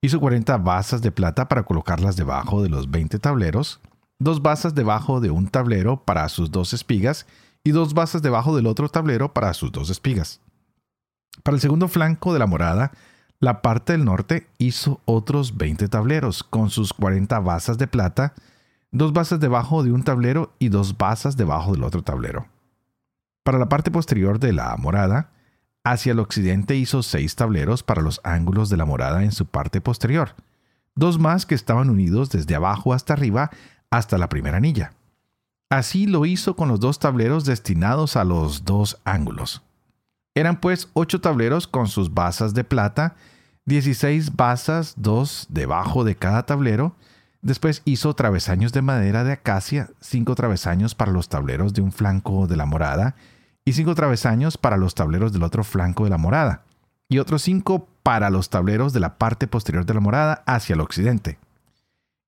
hizo 0.00 0.18
40 0.18 0.58
basas 0.58 1.00
de 1.00 1.12
plata 1.12 1.48
para 1.48 1.62
colocarlas 1.62 2.16
debajo 2.16 2.62
de 2.62 2.68
los 2.68 2.90
20 2.90 3.20
tableros, 3.20 3.80
dos 4.18 4.42
basas 4.42 4.74
debajo 4.74 5.20
de 5.20 5.30
un 5.30 5.46
tablero 5.46 6.04
para 6.04 6.28
sus 6.28 6.50
dos 6.50 6.72
espigas 6.72 7.26
y 7.62 7.70
dos 7.70 7.94
basas 7.94 8.22
debajo 8.22 8.56
del 8.56 8.66
otro 8.66 8.88
tablero 8.88 9.32
para 9.32 9.54
sus 9.54 9.70
dos 9.70 9.88
espigas. 9.90 10.40
Para 11.44 11.54
el 11.54 11.60
segundo 11.60 11.86
flanco 11.86 12.32
de 12.32 12.40
la 12.40 12.46
morada, 12.46 12.90
la 13.38 13.62
parte 13.62 13.92
del 13.92 14.04
norte 14.04 14.48
hizo 14.58 15.00
otros 15.04 15.56
20 15.56 15.88
tableros 15.88 16.42
con 16.42 16.70
sus 16.70 16.92
40 16.92 17.38
basas 17.38 17.78
de 17.78 17.86
plata, 17.86 18.34
dos 18.90 19.12
basas 19.12 19.38
debajo 19.38 19.84
de 19.84 19.92
un 19.92 20.02
tablero 20.02 20.52
y 20.58 20.70
dos 20.70 20.98
basas 20.98 21.36
debajo 21.36 21.72
del 21.72 21.84
otro 21.84 22.02
tablero. 22.02 22.48
Para 23.44 23.58
la 23.58 23.68
parte 23.68 23.92
posterior 23.92 24.40
de 24.40 24.52
la 24.52 24.76
morada, 24.76 25.30
Hacia 25.84 26.12
el 26.12 26.20
occidente 26.20 26.76
hizo 26.76 27.02
seis 27.02 27.34
tableros 27.34 27.82
para 27.82 28.02
los 28.02 28.20
ángulos 28.22 28.70
de 28.70 28.76
la 28.76 28.84
morada 28.84 29.24
en 29.24 29.32
su 29.32 29.46
parte 29.46 29.80
posterior, 29.80 30.36
dos 30.94 31.18
más 31.18 31.44
que 31.44 31.56
estaban 31.56 31.90
unidos 31.90 32.30
desde 32.30 32.54
abajo 32.54 32.94
hasta 32.94 33.14
arriba 33.14 33.50
hasta 33.90 34.16
la 34.16 34.28
primera 34.28 34.58
anilla. 34.58 34.92
Así 35.70 36.06
lo 36.06 36.24
hizo 36.24 36.54
con 36.54 36.68
los 36.68 36.78
dos 36.78 37.00
tableros 37.00 37.44
destinados 37.44 38.16
a 38.16 38.24
los 38.24 38.64
dos 38.64 39.00
ángulos. 39.04 39.62
Eran 40.34 40.60
pues 40.60 40.88
ocho 40.92 41.20
tableros 41.20 41.66
con 41.66 41.88
sus 41.88 42.14
basas 42.14 42.54
de 42.54 42.62
plata, 42.62 43.16
dieciséis 43.64 44.36
basas, 44.36 44.94
dos 44.96 45.46
debajo 45.50 46.04
de 46.04 46.14
cada 46.14 46.46
tablero. 46.46 46.94
Después 47.40 47.82
hizo 47.84 48.14
travesaños 48.14 48.72
de 48.72 48.82
madera 48.82 49.24
de 49.24 49.32
acacia, 49.32 49.90
cinco 50.00 50.36
travesaños 50.36 50.94
para 50.94 51.10
los 51.10 51.28
tableros 51.28 51.74
de 51.74 51.82
un 51.82 51.90
flanco 51.90 52.46
de 52.46 52.56
la 52.56 52.66
morada 52.66 53.16
y 53.64 53.72
cinco 53.72 53.94
travesaños 53.94 54.58
para 54.58 54.76
los 54.76 54.94
tableros 54.94 55.32
del 55.32 55.42
otro 55.42 55.64
flanco 55.64 56.04
de 56.04 56.10
la 56.10 56.18
morada, 56.18 56.64
y 57.08 57.18
otros 57.18 57.42
cinco 57.42 57.88
para 58.02 58.30
los 58.30 58.50
tableros 58.50 58.92
de 58.92 59.00
la 59.00 59.18
parte 59.18 59.46
posterior 59.46 59.86
de 59.86 59.94
la 59.94 60.00
morada 60.00 60.42
hacia 60.46 60.74
el 60.74 60.80
occidente. 60.80 61.38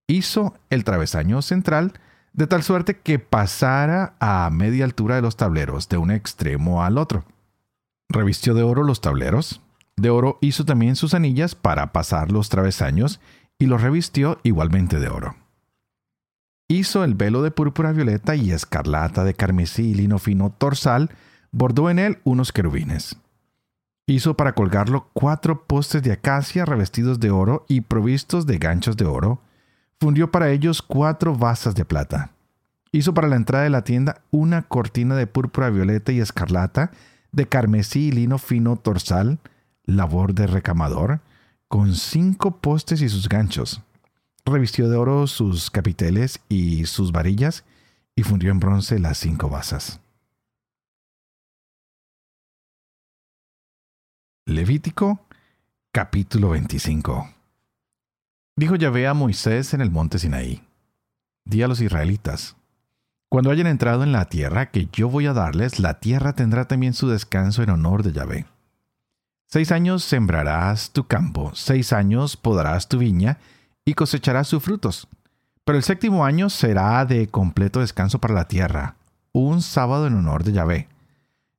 Hizo 0.06 0.54
el 0.70 0.84
travesaño 0.84 1.42
central 1.42 1.94
de 2.34 2.46
tal 2.46 2.62
suerte 2.62 2.98
que 2.98 3.18
pasara 3.18 4.14
a 4.20 4.50
media 4.50 4.84
altura 4.84 5.16
de 5.16 5.22
los 5.22 5.36
tableros, 5.36 5.88
de 5.88 5.96
un 5.96 6.10
extremo 6.10 6.82
al 6.82 6.98
otro. 6.98 7.24
Revistió 8.08 8.54
de 8.54 8.62
oro 8.62 8.82
los 8.82 9.00
tableros. 9.00 9.62
De 9.96 10.10
oro 10.10 10.38
hizo 10.40 10.64
también 10.64 10.96
sus 10.96 11.14
anillas 11.14 11.54
para 11.54 11.92
pasar 11.92 12.32
los 12.32 12.48
travesaños 12.48 13.20
y 13.58 13.66
los 13.66 13.80
revistió 13.80 14.40
igualmente 14.42 14.98
de 14.98 15.08
oro. 15.08 15.36
Hizo 16.66 17.04
el 17.04 17.14
velo 17.14 17.42
de 17.42 17.50
púrpura 17.50 17.92
violeta 17.92 18.36
y 18.36 18.50
escarlata 18.50 19.22
de 19.22 19.34
carmesí 19.34 19.90
y 19.90 19.94
lino 19.94 20.18
fino 20.18 20.50
torsal, 20.50 21.10
bordó 21.52 21.90
en 21.90 21.98
él 21.98 22.18
unos 22.24 22.52
querubines. 22.52 23.16
Hizo 24.06 24.34
para 24.34 24.54
colgarlo 24.54 25.10
cuatro 25.12 25.66
postes 25.66 26.02
de 26.02 26.12
acacia 26.12 26.64
revestidos 26.64 27.20
de 27.20 27.30
oro 27.30 27.66
y 27.68 27.82
provistos 27.82 28.46
de 28.46 28.56
ganchos 28.56 28.96
de 28.96 29.04
oro. 29.04 29.42
Fundió 30.00 30.30
para 30.30 30.50
ellos 30.50 30.80
cuatro 30.80 31.34
basas 31.34 31.74
de 31.74 31.84
plata. 31.84 32.30
Hizo 32.92 33.12
para 33.12 33.28
la 33.28 33.36
entrada 33.36 33.64
de 33.64 33.70
la 33.70 33.84
tienda 33.84 34.22
una 34.30 34.62
cortina 34.62 35.16
de 35.16 35.26
púrpura 35.26 35.68
violeta 35.68 36.12
y 36.12 36.20
escarlata, 36.20 36.92
de 37.30 37.46
carmesí 37.46 38.06
y 38.06 38.12
lino 38.12 38.38
fino 38.38 38.76
torsal, 38.76 39.38
labor 39.84 40.32
de 40.32 40.46
recamador, 40.46 41.20
con 41.68 41.94
cinco 41.94 42.58
postes 42.58 43.02
y 43.02 43.08
sus 43.10 43.28
ganchos 43.28 43.82
revistió 44.52 44.88
de 44.88 44.96
oro 44.96 45.26
sus 45.26 45.70
capiteles 45.70 46.40
y 46.48 46.86
sus 46.86 47.12
varillas 47.12 47.64
y 48.14 48.22
fundió 48.22 48.50
en 48.50 48.60
bronce 48.60 48.98
las 48.98 49.18
cinco 49.18 49.48
basas. 49.48 50.00
Levítico 54.46 55.20
capítulo 55.92 56.50
25 56.50 57.30
Dijo 58.56 58.76
Yahvé 58.76 59.06
a 59.06 59.14
Moisés 59.14 59.72
en 59.72 59.80
el 59.80 59.90
monte 59.90 60.18
Sinaí, 60.18 60.62
Di 61.46 61.62
a 61.62 61.68
los 61.68 61.80
israelitas, 61.80 62.56
cuando 63.30 63.50
hayan 63.50 63.66
entrado 63.66 64.04
en 64.04 64.12
la 64.12 64.26
tierra 64.26 64.70
que 64.70 64.88
yo 64.92 65.08
voy 65.08 65.26
a 65.26 65.32
darles, 65.32 65.80
la 65.80 65.98
tierra 65.98 66.34
tendrá 66.34 66.68
también 66.68 66.92
su 66.92 67.08
descanso 67.08 67.62
en 67.62 67.70
honor 67.70 68.02
de 68.02 68.12
Yahvé. 68.12 68.46
Seis 69.48 69.72
años 69.72 70.04
sembrarás 70.04 70.92
tu 70.92 71.06
campo, 71.06 71.50
seis 71.54 71.92
años 71.92 72.36
podarás 72.36 72.88
tu 72.88 72.98
viña, 72.98 73.38
y 73.84 73.94
cosechará 73.94 74.44
sus 74.44 74.62
frutos. 74.62 75.08
Pero 75.64 75.78
el 75.78 75.84
séptimo 75.84 76.24
año 76.24 76.50
será 76.50 77.04
de 77.04 77.26
completo 77.28 77.80
descanso 77.80 78.18
para 78.18 78.34
la 78.34 78.48
tierra, 78.48 78.96
un 79.32 79.62
sábado 79.62 80.06
en 80.06 80.14
honor 80.14 80.44
de 80.44 80.52
Yahvé. 80.52 80.88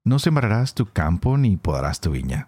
No 0.04 0.20
sembrarás 0.20 0.76
tu 0.76 0.86
campo 0.86 1.38
ni 1.38 1.58
podarás 1.58 2.00
tu 2.00 2.12
viña. 2.12 2.48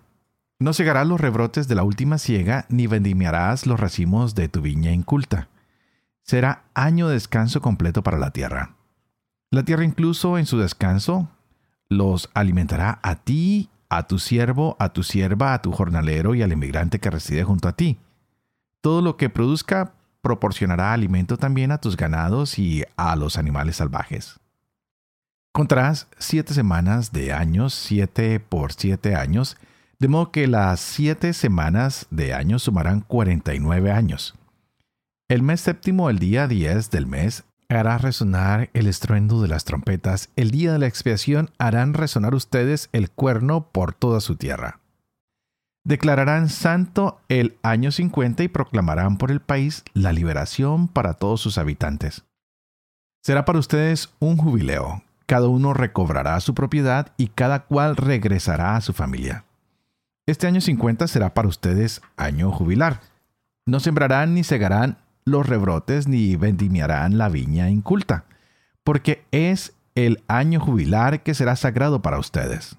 No 0.60 0.74
cegarás 0.74 1.08
los 1.08 1.20
rebrotes 1.20 1.68
de 1.68 1.76
la 1.76 1.84
última 1.84 2.18
siega, 2.18 2.66
ni 2.70 2.88
vendimiarás 2.88 3.66
los 3.66 3.80
racimos 3.80 4.36
de 4.36 4.50
tu 4.50 4.62
viña 4.62 4.92
inculta. 4.92 5.50
Será 6.24 6.64
año 6.74 7.08
de 7.08 7.14
descanso 7.14 7.62
completo 7.62 8.04
para 8.04 8.18
la 8.18 8.32
tierra. 8.32 8.76
La 9.50 9.64
tierra 9.64 9.86
incluso 9.86 10.38
en 10.38 10.46
su 10.46 10.60
descanso 10.60 11.30
los 11.90 12.30
alimentará 12.34 13.00
a 13.02 13.16
ti, 13.16 13.70
a 13.90 14.08
tu 14.08 14.20
siervo, 14.20 14.76
a 14.80 14.90
tu 14.90 15.04
sierva, 15.04 15.54
a 15.54 15.62
tu 15.62 15.72
jornalero 15.72 16.36
y 16.36 16.42
al 16.42 16.52
inmigrante 16.52 17.00
que 17.00 17.10
reside 17.10 17.44
junto 17.44 17.68
a 17.68 17.74
ti 17.74 17.98
todo 18.82 19.02
lo 19.02 19.18
que 19.18 19.30
produzca 19.30 19.94
proporcionará 20.22 20.94
alimento 20.94 21.38
también 21.38 21.72
a 21.72 21.78
tus 21.78 21.96
ganados 21.96 22.60
y 22.60 22.84
a 22.96 23.16
los 23.16 23.38
animales 23.38 23.78
salvajes. 23.78 24.40
Contarás 25.54 26.08
siete 26.18 26.54
semanas 26.54 27.12
de 27.12 27.34
años, 27.34 27.74
siete 27.74 28.40
por 28.40 28.74
siete 28.74 29.16
años, 29.16 29.58
de 30.00 30.08
modo 30.08 30.32
que 30.32 30.48
las 30.48 30.80
siete 30.80 31.34
semanas 31.34 32.08
de 32.12 32.34
años 32.34 32.64
sumarán 32.64 33.02
cuarenta 33.02 33.56
y 33.56 33.60
nueve 33.60 33.92
años. 33.92 34.36
El 35.30 35.42
mes 35.42 35.62
séptimo, 35.62 36.10
el 36.10 36.20
día 36.20 36.48
diez 36.48 36.92
del 36.92 37.08
mes, 37.08 37.44
hará 37.70 37.98
resonar 37.98 38.70
el 38.74 38.88
estruendo 38.88 39.42
de 39.42 39.48
las 39.48 39.66
trompetas. 39.66 40.30
El 40.36 40.52
día 40.52 40.72
de 40.74 40.80
la 40.80 40.88
expiación 40.88 41.50
harán 41.58 41.94
resonar 41.94 42.36
ustedes 42.36 42.90
el 42.94 43.10
cuerno 43.10 43.70
por 43.72 43.94
toda 43.94 44.22
su 44.22 44.36
tierra 44.36 44.80
declararán 45.88 46.50
santo 46.50 47.22
el 47.30 47.56
año 47.64 47.94
50 47.94 48.44
y 48.44 48.50
proclamarán 48.50 49.18
por 49.18 49.32
el 49.32 49.40
país 49.40 49.86
la 49.94 50.12
liberación 50.12 50.90
para 50.90 51.14
todos 51.14 51.40
sus 51.40 51.58
habitantes. 51.58 52.26
Será 53.24 53.46
para 53.46 53.60
ustedes 53.60 54.10
un 54.20 54.36
jubileo. 54.36 55.02
Cada 55.26 55.48
uno 55.48 55.74
recobrará 55.74 56.38
su 56.42 56.54
propiedad 56.54 57.14
y 57.16 57.28
cada 57.28 57.64
cual 57.64 57.96
regresará 57.96 58.76
a 58.76 58.82
su 58.82 58.92
familia. 58.92 59.46
Este 60.26 60.46
año 60.46 60.60
50 60.60 61.08
será 61.08 61.34
para 61.34 61.48
ustedes 61.48 62.02
año 62.18 62.52
jubilar. 62.52 63.00
No 63.66 63.80
sembrarán 63.80 64.34
ni 64.34 64.44
segarán 64.44 64.98
los 65.24 65.48
rebrotes 65.48 66.08
ni 66.10 66.36
vendimiarán 66.36 67.18
la 67.18 67.30
viña 67.30 67.70
inculta, 67.70 68.26
porque 68.84 69.24
es 69.32 69.74
el 69.96 70.22
año 70.28 70.60
jubilar 70.60 71.24
que 71.24 71.34
será 71.34 71.56
sagrado 71.56 72.02
para 72.02 72.20
ustedes. 72.20 72.78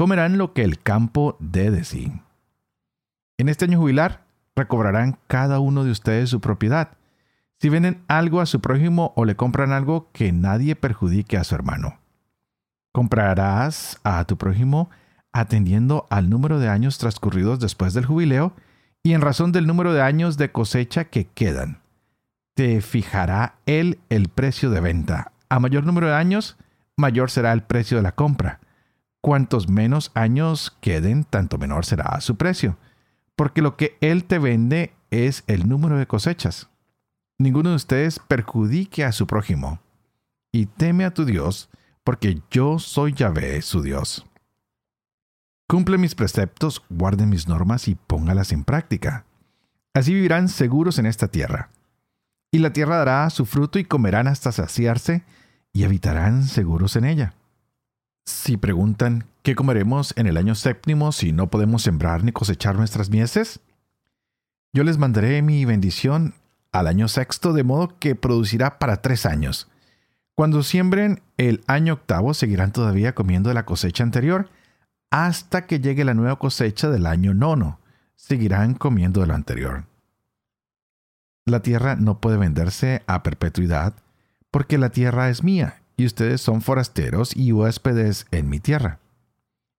Comerán 0.00 0.38
lo 0.38 0.54
que 0.54 0.62
el 0.62 0.78
campo 0.78 1.36
dé 1.40 1.70
de 1.70 1.84
sí. 1.84 2.10
En 3.36 3.50
este 3.50 3.66
año 3.66 3.78
jubilar 3.78 4.24
recobrarán 4.56 5.18
cada 5.26 5.60
uno 5.60 5.84
de 5.84 5.90
ustedes 5.90 6.30
su 6.30 6.40
propiedad. 6.40 6.92
Si 7.58 7.68
venden 7.68 8.02
algo 8.08 8.40
a 8.40 8.46
su 8.46 8.62
prójimo 8.62 9.12
o 9.14 9.26
le 9.26 9.36
compran 9.36 9.72
algo, 9.72 10.08
que 10.14 10.32
nadie 10.32 10.74
perjudique 10.74 11.36
a 11.36 11.44
su 11.44 11.54
hermano. 11.54 11.98
Comprarás 12.92 14.00
a 14.02 14.24
tu 14.24 14.38
prójimo 14.38 14.88
atendiendo 15.34 16.06
al 16.08 16.30
número 16.30 16.58
de 16.58 16.70
años 16.70 16.96
transcurridos 16.96 17.60
después 17.60 17.92
del 17.92 18.06
jubileo 18.06 18.54
y 19.02 19.12
en 19.12 19.20
razón 19.20 19.52
del 19.52 19.66
número 19.66 19.92
de 19.92 20.00
años 20.00 20.38
de 20.38 20.50
cosecha 20.50 21.04
que 21.10 21.26
quedan. 21.26 21.82
Te 22.54 22.80
fijará 22.80 23.56
él 23.66 23.98
el 24.08 24.30
precio 24.30 24.70
de 24.70 24.80
venta. 24.80 25.32
A 25.50 25.60
mayor 25.60 25.84
número 25.84 26.06
de 26.06 26.14
años, 26.14 26.56
mayor 26.96 27.30
será 27.30 27.52
el 27.52 27.64
precio 27.64 27.98
de 27.98 28.02
la 28.02 28.12
compra. 28.12 28.60
Cuantos 29.20 29.68
menos 29.68 30.10
años 30.14 30.76
queden, 30.80 31.24
tanto 31.24 31.58
menor 31.58 31.84
será 31.84 32.20
su 32.20 32.36
precio, 32.36 32.78
porque 33.36 33.60
lo 33.60 33.76
que 33.76 33.98
él 34.00 34.24
te 34.24 34.38
vende 34.38 34.94
es 35.10 35.44
el 35.46 35.68
número 35.68 35.98
de 35.98 36.06
cosechas. 36.06 36.68
Ninguno 37.38 37.70
de 37.70 37.76
ustedes 37.76 38.18
perjudique 38.18 39.04
a 39.04 39.12
su 39.12 39.26
prójimo. 39.26 39.80
Y 40.52 40.66
teme 40.66 41.04
a 41.04 41.14
tu 41.14 41.24
Dios, 41.24 41.70
porque 42.04 42.42
yo 42.50 42.78
soy 42.78 43.12
Yahvé, 43.12 43.62
su 43.62 43.82
Dios. 43.82 44.26
Cumple 45.68 45.98
mis 45.98 46.14
preceptos, 46.14 46.82
guarde 46.90 47.26
mis 47.26 47.46
normas 47.46 47.88
y 47.88 47.94
póngalas 47.94 48.52
en 48.52 48.64
práctica. 48.64 49.24
Así 49.94 50.12
vivirán 50.14 50.48
seguros 50.48 50.98
en 50.98 51.06
esta 51.06 51.28
tierra. 51.28 51.70
Y 52.50 52.58
la 52.58 52.72
tierra 52.72 52.96
dará 52.96 53.30
su 53.30 53.46
fruto 53.46 53.78
y 53.78 53.84
comerán 53.84 54.26
hasta 54.26 54.50
saciarse 54.50 55.22
y 55.72 55.84
habitarán 55.84 56.44
seguros 56.44 56.96
en 56.96 57.04
ella. 57.04 57.34
Si 58.30 58.56
preguntan, 58.56 59.24
¿qué 59.42 59.56
comeremos 59.56 60.14
en 60.16 60.28
el 60.28 60.36
año 60.36 60.54
séptimo 60.54 61.10
si 61.10 61.32
no 61.32 61.50
podemos 61.50 61.82
sembrar 61.82 62.22
ni 62.22 62.30
cosechar 62.30 62.76
nuestras 62.76 63.10
mieses? 63.10 63.60
Yo 64.72 64.84
les 64.84 64.98
mandaré 64.98 65.42
mi 65.42 65.64
bendición 65.64 66.34
al 66.70 66.86
año 66.86 67.08
sexto, 67.08 67.52
de 67.52 67.64
modo 67.64 67.98
que 67.98 68.14
producirá 68.14 68.78
para 68.78 69.02
tres 69.02 69.26
años. 69.26 69.68
Cuando 70.36 70.62
siembren 70.62 71.22
el 71.38 71.64
año 71.66 71.94
octavo, 71.94 72.32
seguirán 72.32 72.72
todavía 72.72 73.16
comiendo 73.16 73.48
de 73.48 73.54
la 73.54 73.66
cosecha 73.66 74.04
anterior, 74.04 74.48
hasta 75.10 75.66
que 75.66 75.80
llegue 75.80 76.04
la 76.04 76.14
nueva 76.14 76.38
cosecha 76.38 76.88
del 76.88 77.06
año 77.06 77.34
nono. 77.34 77.80
Seguirán 78.14 78.74
comiendo 78.74 79.20
de 79.20 79.26
lo 79.26 79.34
anterior. 79.34 79.86
La 81.46 81.60
tierra 81.60 81.96
no 81.96 82.20
puede 82.20 82.36
venderse 82.36 83.02
a 83.08 83.24
perpetuidad, 83.24 83.94
porque 84.52 84.78
la 84.78 84.90
tierra 84.90 85.30
es 85.30 85.42
mía, 85.42 85.79
y 86.00 86.06
ustedes 86.06 86.40
son 86.40 86.62
forasteros 86.62 87.36
y 87.36 87.52
huéspedes 87.52 88.26
en 88.30 88.48
mi 88.48 88.58
tierra. 88.58 89.00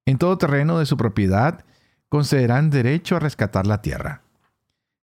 En 0.05 0.19
todo 0.19 0.37
terreno 0.37 0.77
de 0.77 0.85
su 0.85 0.95
propiedad 0.95 1.65
concederán 2.09 2.69
derecho 2.69 3.15
a 3.15 3.19
rescatar 3.19 3.65
la 3.65 3.81
tierra. 3.81 4.21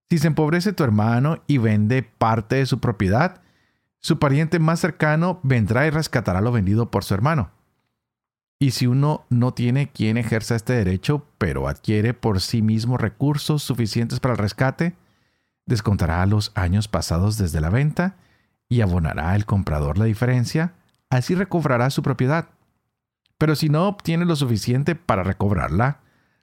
Si 0.09 0.19
se 0.19 0.29
empobrece 0.29 0.73
tu 0.73 0.85
hermano 0.85 1.43
y 1.49 1.59
vende 1.59 2.05
parte 2.05 2.57
de 2.57 2.67
su 2.67 2.79
propiedad, 2.79 3.41
su 3.99 4.21
pariente 4.21 4.61
más 4.61 4.79
cercano 4.79 5.41
vendrá 5.43 5.89
y 5.89 5.91
rescatará 5.91 6.41
lo 6.41 6.53
vendido 6.53 6.91
por 6.91 7.03
su 7.03 7.15
hermano. 7.15 7.51
Y 8.61 8.71
si 8.71 8.87
uno 8.87 9.25
no 9.29 9.55
tiene 9.55 9.91
quien 9.91 10.19
ejerza 10.19 10.55
este 10.55 10.73
derecho, 10.73 11.27
pero 11.39 11.67
adquiere 11.67 12.15
por 12.15 12.41
sí 12.41 12.63
mismo 12.63 12.97
recursos 12.97 13.65
suficientes 13.65 14.21
para 14.21 14.35
el 14.35 14.39
rescate, 14.39 14.95
descontará 15.67 16.25
los 16.27 16.53
años 16.55 16.87
pasados 16.87 17.39
desde 17.39 17.61
la 17.61 17.71
venta 17.71 18.17
y 18.69 18.83
abonará 18.83 19.35
el 19.35 19.47
comprador 19.47 19.99
la 19.99 20.05
diferencia, 20.05 20.75
así 21.11 21.35
recobrará 21.35 21.91
su 21.91 22.03
propiedad. 22.03 22.49
Pero 23.39 23.54
si 23.54 23.69
no 23.69 23.89
obtiene 23.89 24.25
lo 24.25 24.37
suficiente 24.37 24.95
para 24.95 25.23
recobrarla, 25.23 26.00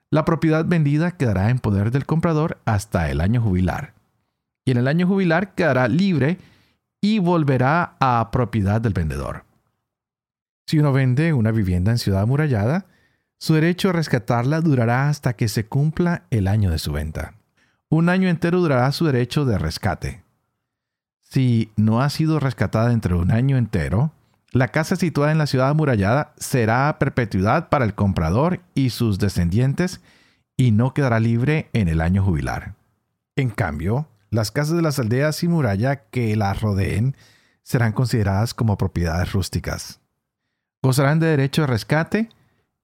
la 0.10 0.24
propiedad 0.24 0.66
vendida 0.66 1.12
quedará 1.12 1.50
en 1.50 1.60
poder 1.60 1.92
del 1.92 2.06
comprador 2.06 2.58
hasta 2.66 3.10
el 3.10 3.22
año 3.22 3.42
jubilar. 3.42 3.94
Y 4.66 4.72
en 4.72 4.78
el 4.78 4.88
año 4.88 5.08
jubilar 5.08 5.56
quedará 5.56 5.88
libre 5.88 6.38
y 7.02 7.20
volverá 7.20 7.98
a 8.00 8.30
propiedad 8.32 8.82
del 8.82 8.94
vendedor. 8.94 9.46
Si 10.68 10.80
uno 10.80 10.92
vende 10.94 11.34
una 11.34 11.52
vivienda 11.52 11.92
en 11.92 12.00
ciudad 12.00 12.22
amurallada, 12.22 12.86
su 13.38 13.54
derecho 13.54 13.90
a 13.90 13.94
rescatarla 13.94 14.62
durará 14.62 15.10
hasta 15.10 15.34
que 15.34 15.48
se 15.48 15.66
cumpla 15.68 16.24
el 16.32 16.48
año 16.48 16.72
de 16.72 16.80
su 16.80 16.92
venta. 16.92 17.36
Un 17.90 18.10
año 18.10 18.28
entero 18.30 18.60
durará 18.60 18.92
su 18.92 19.06
derecho 19.06 19.46
de 19.46 19.58
rescate. 19.58 20.24
Si 21.22 21.72
no 21.76 22.02
ha 22.02 22.10
sido 22.10 22.40
rescatada 22.40 22.92
entre 22.92 23.14
un 23.14 23.32
año 23.32 23.58
entero, 23.58 24.14
la 24.56 24.70
casa 24.70 24.96
situada 24.96 25.32
en 25.32 25.38
la 25.38 25.48
ciudad 25.48 25.70
amurallada 25.70 26.34
será 26.38 26.90
a 26.90 26.98
perpetuidad 26.98 27.70
para 27.70 27.86
el 27.86 27.94
comprador 27.94 28.62
y 28.74 28.90
sus 28.90 29.20
descendientes 29.20 30.02
y 30.58 30.72
no 30.72 30.94
quedará 30.94 31.20
libre 31.20 31.70
en 31.74 31.88
el 31.88 32.02
año 32.02 32.24
jubilar. 32.24 32.74
En 33.36 33.50
cambio, 33.50 34.08
las 34.32 34.52
casas 34.52 34.76
de 34.76 34.82
las 34.82 34.98
aldeas 34.98 35.44
y 35.44 35.48
muralla 35.48 35.98
que 36.10 36.36
las 36.36 36.62
rodeen 36.62 37.16
serán 37.62 37.92
consideradas 37.92 38.54
como 38.54 38.78
propiedades 38.78 39.32
rústicas 39.32 40.00
gozarán 40.86 41.20
de 41.20 41.28
derecho 41.28 41.62
de 41.62 41.68
rescate 41.68 42.30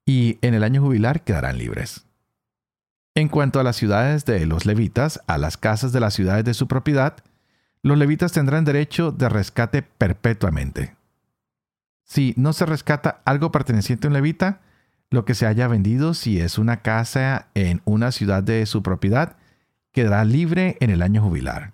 y 0.04 0.38
en 0.42 0.54
el 0.54 0.64
año 0.64 0.82
jubilar 0.82 1.22
quedarán 1.22 1.56
libres. 1.56 2.04
En 3.14 3.28
cuanto 3.28 3.60
a 3.60 3.62
las 3.62 3.76
ciudades 3.76 4.24
de 4.24 4.44
los 4.44 4.66
levitas, 4.66 5.20
a 5.28 5.38
las 5.38 5.56
casas 5.56 5.92
de 5.92 6.00
las 6.00 6.14
ciudades 6.14 6.44
de 6.44 6.54
su 6.54 6.66
propiedad, 6.66 7.18
los 7.82 7.96
levitas 7.96 8.32
tendrán 8.32 8.64
derecho 8.64 9.12
de 9.12 9.28
rescate 9.28 9.82
perpetuamente. 9.82 10.96
Si 12.04 12.34
no 12.36 12.52
se 12.52 12.66
rescata 12.66 13.22
algo 13.24 13.52
perteneciente 13.52 14.06
a 14.06 14.08
un 14.08 14.14
levita, 14.14 14.60
lo 15.10 15.24
que 15.24 15.34
se 15.34 15.46
haya 15.46 15.68
vendido 15.68 16.14
si 16.14 16.40
es 16.40 16.58
una 16.58 16.82
casa 16.82 17.48
en 17.54 17.82
una 17.84 18.12
ciudad 18.12 18.42
de 18.42 18.64
su 18.66 18.82
propiedad, 18.82 19.36
quedará 19.92 20.24
libre 20.24 20.76
en 20.80 20.90
el 20.90 21.02
año 21.02 21.22
jubilar, 21.22 21.72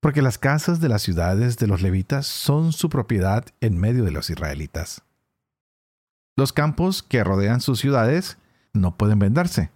porque 0.00 0.22
las 0.22 0.38
casas 0.38 0.80
de 0.80 0.88
las 0.88 1.02
ciudades 1.02 1.56
de 1.56 1.66
los 1.66 1.82
levitas 1.82 2.26
son 2.26 2.72
su 2.72 2.90
propiedad 2.90 3.46
en 3.60 3.78
medio 3.78 4.04
de 4.04 4.10
los 4.10 4.30
israelitas. 4.30 5.02
Los 6.36 6.52
campos 6.52 7.02
que 7.02 7.24
rodean 7.24 7.62
sus 7.62 7.80
ciudades 7.80 8.36
no 8.74 8.96
pueden 8.96 9.18
venderse, 9.18 9.70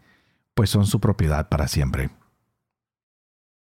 pues 0.55 0.69
son 0.69 0.87
su 0.87 1.01
propiedad 1.01 1.49
para 1.49 1.69
siempre. 1.69 2.11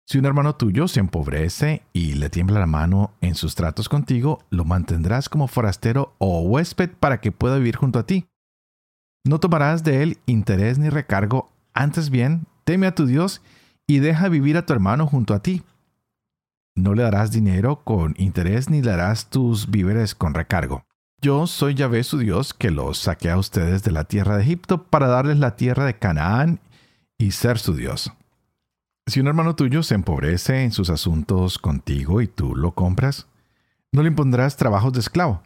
Si 0.06 0.18
un 0.18 0.26
hermano 0.26 0.54
tuyo 0.54 0.86
se 0.86 1.00
empobrece 1.00 1.82
y 1.94 2.12
le 2.14 2.28
tiembla 2.28 2.60
la 2.60 2.66
mano 2.66 3.14
en 3.22 3.34
sus 3.34 3.54
tratos 3.54 3.88
contigo, 3.88 4.44
lo 4.50 4.64
mantendrás 4.66 5.30
como 5.30 5.48
forastero 5.48 6.14
o 6.18 6.42
huésped 6.42 6.90
para 6.90 7.20
que 7.20 7.32
pueda 7.32 7.56
vivir 7.56 7.76
junto 7.76 7.98
a 7.98 8.06
ti. 8.06 8.26
No 9.24 9.40
tomarás 9.40 9.82
de 9.82 10.02
él 10.02 10.18
interés 10.26 10.78
ni 10.78 10.90
recargo, 10.90 11.50
antes 11.72 12.10
bien, 12.10 12.46
teme 12.64 12.86
a 12.86 12.94
tu 12.94 13.06
Dios 13.06 13.40
y 13.86 14.00
deja 14.00 14.28
vivir 14.28 14.58
a 14.58 14.66
tu 14.66 14.74
hermano 14.74 15.06
junto 15.06 15.32
a 15.32 15.40
ti. 15.40 15.62
No 16.76 16.94
le 16.94 17.02
darás 17.02 17.30
dinero 17.30 17.82
con 17.84 18.14
interés 18.18 18.68
ni 18.68 18.82
le 18.82 18.90
darás 18.90 19.30
tus 19.30 19.70
víveres 19.70 20.14
con 20.14 20.34
recargo. 20.34 20.84
Yo 21.22 21.46
soy 21.46 21.74
Yahvé 21.74 22.04
su 22.04 22.18
Dios 22.18 22.52
que 22.52 22.70
los 22.70 22.98
saqué 22.98 23.30
a 23.30 23.38
ustedes 23.38 23.82
de 23.82 23.92
la 23.92 24.04
tierra 24.04 24.36
de 24.36 24.42
Egipto 24.42 24.84
para 24.84 25.06
darles 25.06 25.38
la 25.38 25.56
tierra 25.56 25.86
de 25.86 25.98
Canaán 25.98 26.60
y 27.16 27.30
ser 27.30 27.58
su 27.58 27.74
Dios. 27.74 28.12
Si 29.06 29.20
un 29.20 29.26
hermano 29.26 29.54
tuyo 29.54 29.82
se 29.82 29.94
empobrece 29.94 30.64
en 30.64 30.72
sus 30.72 30.90
asuntos 30.90 31.58
contigo 31.58 32.20
y 32.20 32.26
tú 32.26 32.56
lo 32.56 32.72
compras, 32.72 33.26
no 33.92 34.02
le 34.02 34.08
impondrás 34.08 34.56
trabajos 34.56 34.92
de 34.92 35.00
esclavo. 35.00 35.42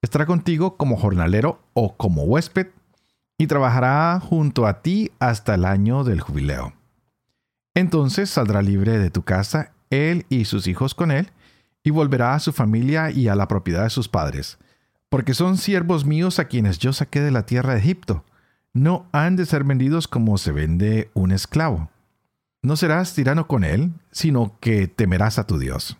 Estará 0.00 0.26
contigo 0.26 0.76
como 0.76 0.96
jornalero 0.96 1.60
o 1.72 1.96
como 1.96 2.24
huésped 2.24 2.68
y 3.36 3.46
trabajará 3.46 4.20
junto 4.20 4.66
a 4.66 4.82
ti 4.82 5.10
hasta 5.18 5.54
el 5.54 5.64
año 5.64 6.04
del 6.04 6.20
jubileo. 6.20 6.72
Entonces 7.74 8.30
saldrá 8.30 8.62
libre 8.62 8.98
de 8.98 9.10
tu 9.10 9.22
casa, 9.22 9.72
él 9.90 10.26
y 10.28 10.44
sus 10.44 10.66
hijos 10.66 10.94
con 10.94 11.10
él, 11.10 11.30
y 11.82 11.90
volverá 11.90 12.34
a 12.34 12.40
su 12.40 12.52
familia 12.52 13.10
y 13.10 13.28
a 13.28 13.34
la 13.34 13.48
propiedad 13.48 13.84
de 13.84 13.90
sus 13.90 14.08
padres 14.08 14.58
porque 15.14 15.32
son 15.32 15.58
siervos 15.58 16.04
míos 16.04 16.40
a 16.40 16.46
quienes 16.46 16.80
yo 16.80 16.92
saqué 16.92 17.20
de 17.20 17.30
la 17.30 17.46
tierra 17.46 17.74
de 17.74 17.78
Egipto. 17.78 18.24
No 18.72 19.06
han 19.12 19.36
de 19.36 19.46
ser 19.46 19.62
vendidos 19.62 20.08
como 20.08 20.38
se 20.38 20.50
vende 20.50 21.08
un 21.14 21.30
esclavo. 21.30 21.88
No 22.64 22.76
serás 22.76 23.12
tirano 23.12 23.46
con 23.46 23.62
él, 23.62 23.92
sino 24.10 24.56
que 24.58 24.88
temerás 24.88 25.38
a 25.38 25.46
tu 25.46 25.58
Dios. 25.58 25.98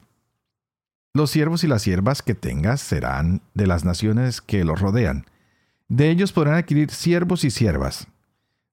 Los 1.12 1.30
siervos 1.30 1.62
y 1.62 1.66
las 1.66 1.82
siervas 1.82 2.22
que 2.22 2.34
tengas 2.34 2.80
serán 2.80 3.42
de 3.52 3.66
las 3.66 3.84
naciones 3.84 4.40
que 4.40 4.64
los 4.64 4.80
rodean. 4.80 5.26
De 5.88 6.08
ellos 6.08 6.32
podrán 6.32 6.54
adquirir 6.54 6.90
siervos 6.90 7.44
y 7.44 7.50
siervas. 7.50 8.06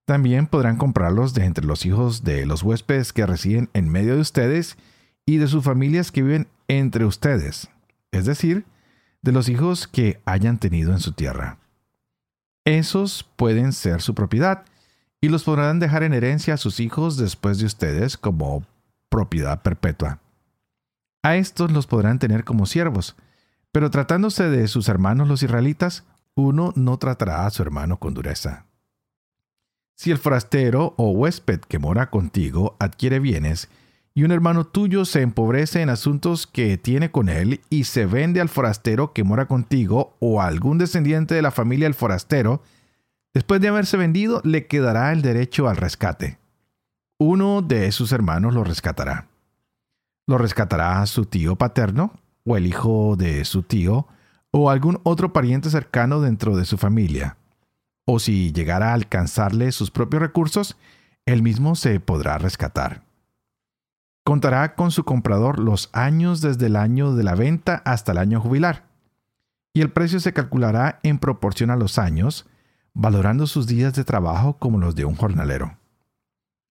También 0.05 0.47
podrán 0.47 0.77
comprarlos 0.77 1.33
de 1.33 1.43
entre 1.43 1.65
los 1.65 1.85
hijos 1.85 2.23
de 2.23 2.45
los 2.45 2.63
huéspedes 2.63 3.11
que 3.11 3.25
residen 3.25 3.69
en 3.73 3.89
medio 3.89 4.15
de 4.15 4.21
ustedes 4.21 4.77
y 5.25 5.35
de 5.35 5.47
sus 5.49 5.61
familias 5.61 6.13
que 6.13 6.23
viven 6.23 6.47
entre 6.69 7.03
ustedes, 7.03 7.67
es 8.11 8.23
decir, 8.23 8.63
de 9.21 9.33
los 9.33 9.49
hijos 9.49 9.89
que 9.89 10.21
hayan 10.23 10.59
tenido 10.59 10.93
en 10.93 11.01
su 11.01 11.11
tierra. 11.11 11.57
Esos 12.63 13.29
pueden 13.35 13.73
ser 13.73 14.01
su 14.01 14.15
propiedad 14.15 14.63
y 15.21 15.29
los 15.29 15.43
podrán 15.43 15.79
dejar 15.79 16.03
en 16.03 16.13
herencia 16.13 16.55
a 16.55 16.57
sus 16.57 16.79
hijos 16.79 17.15
después 17.15 17.59
de 17.59 17.65
ustedes 17.65 18.17
como 18.17 18.65
propiedad 19.09 19.61
perpetua. 19.61 20.19
A 21.23 21.35
estos 21.35 21.71
los 21.71 21.85
podrán 21.85 22.17
tener 22.17 22.43
como 22.43 22.65
siervos, 22.65 23.15
pero 23.71 23.91
tratándose 23.91 24.49
de 24.49 24.67
sus 24.67 24.89
hermanos 24.89 25.27
los 25.27 25.43
israelitas, 25.43 26.03
uno 26.35 26.73
no 26.75 26.97
tratará 26.97 27.45
a 27.45 27.51
su 27.51 27.61
hermano 27.61 27.97
con 27.97 28.15
dureza. 28.15 28.65
Si 29.95 30.09
el 30.09 30.17
forastero 30.17 30.95
o 30.97 31.11
huésped 31.11 31.59
que 31.59 31.77
mora 31.77 32.09
contigo 32.09 32.75
adquiere 32.79 33.19
bienes, 33.19 33.69
y 34.13 34.23
un 34.23 34.31
hermano 34.31 34.65
tuyo 34.65 35.05
se 35.05 35.21
empobrece 35.21 35.81
en 35.81 35.89
asuntos 35.89 36.47
que 36.47 36.77
tiene 36.77 37.11
con 37.11 37.29
él 37.29 37.61
y 37.69 37.85
se 37.85 38.05
vende 38.05 38.41
al 38.41 38.49
forastero 38.49 39.13
que 39.13 39.23
mora 39.23 39.47
contigo 39.47 40.17
o 40.19 40.41
a 40.41 40.47
algún 40.47 40.77
descendiente 40.79 41.35
de 41.35 41.41
la 41.41 41.51
familia 41.51 41.85
del 41.85 41.93
forastero, 41.93 42.61
después 43.33 43.61
de 43.61 43.67
haberse 43.67 43.97
vendido 43.97 44.41
le 44.43 44.67
quedará 44.67 45.11
el 45.11 45.21
derecho 45.21 45.67
al 45.67 45.77
rescate. 45.77 46.39
Uno 47.17 47.61
de 47.61 47.91
sus 47.91 48.11
hermanos 48.11 48.53
lo 48.53 48.63
rescatará. 48.63 49.27
Lo 50.27 50.37
rescatará 50.37 51.05
su 51.05 51.25
tío 51.25 51.55
paterno 51.55 52.13
o 52.45 52.57
el 52.57 52.65
hijo 52.65 53.15
de 53.17 53.45
su 53.45 53.63
tío 53.63 54.07
o 54.51 54.69
algún 54.69 54.99
otro 55.03 55.33
pariente 55.33 55.69
cercano 55.69 56.21
dentro 56.21 56.55
de 56.55 56.65
su 56.65 56.77
familia. 56.77 57.37
O 58.05 58.19
si 58.19 58.51
llegara 58.51 58.89
a 58.89 58.93
alcanzarle 58.93 59.71
sus 59.71 59.91
propios 59.91 60.21
recursos, 60.21 60.77
él 61.25 61.43
mismo 61.43 61.75
se 61.75 61.99
podrá 61.99 62.37
rescatar. 62.37 63.03
Contará 64.23 64.75
con 64.75 64.91
su 64.91 65.03
comprador 65.03 65.59
los 65.59 65.89
años 65.93 66.41
desde 66.41 66.67
el 66.67 66.75
año 66.75 67.15
de 67.15 67.23
la 67.23 67.35
venta 67.35 67.81
hasta 67.85 68.11
el 68.11 68.17
año 68.17 68.39
jubilar. 68.39 68.83
Y 69.73 69.81
el 69.81 69.91
precio 69.91 70.19
se 70.19 70.33
calculará 70.33 70.99
en 71.03 71.17
proporción 71.17 71.71
a 71.71 71.75
los 71.75 71.97
años, 71.97 72.45
valorando 72.93 73.47
sus 73.47 73.67
días 73.67 73.93
de 73.93 74.03
trabajo 74.03 74.57
como 74.57 74.79
los 74.79 74.95
de 74.95 75.05
un 75.05 75.15
jornalero. 75.15 75.77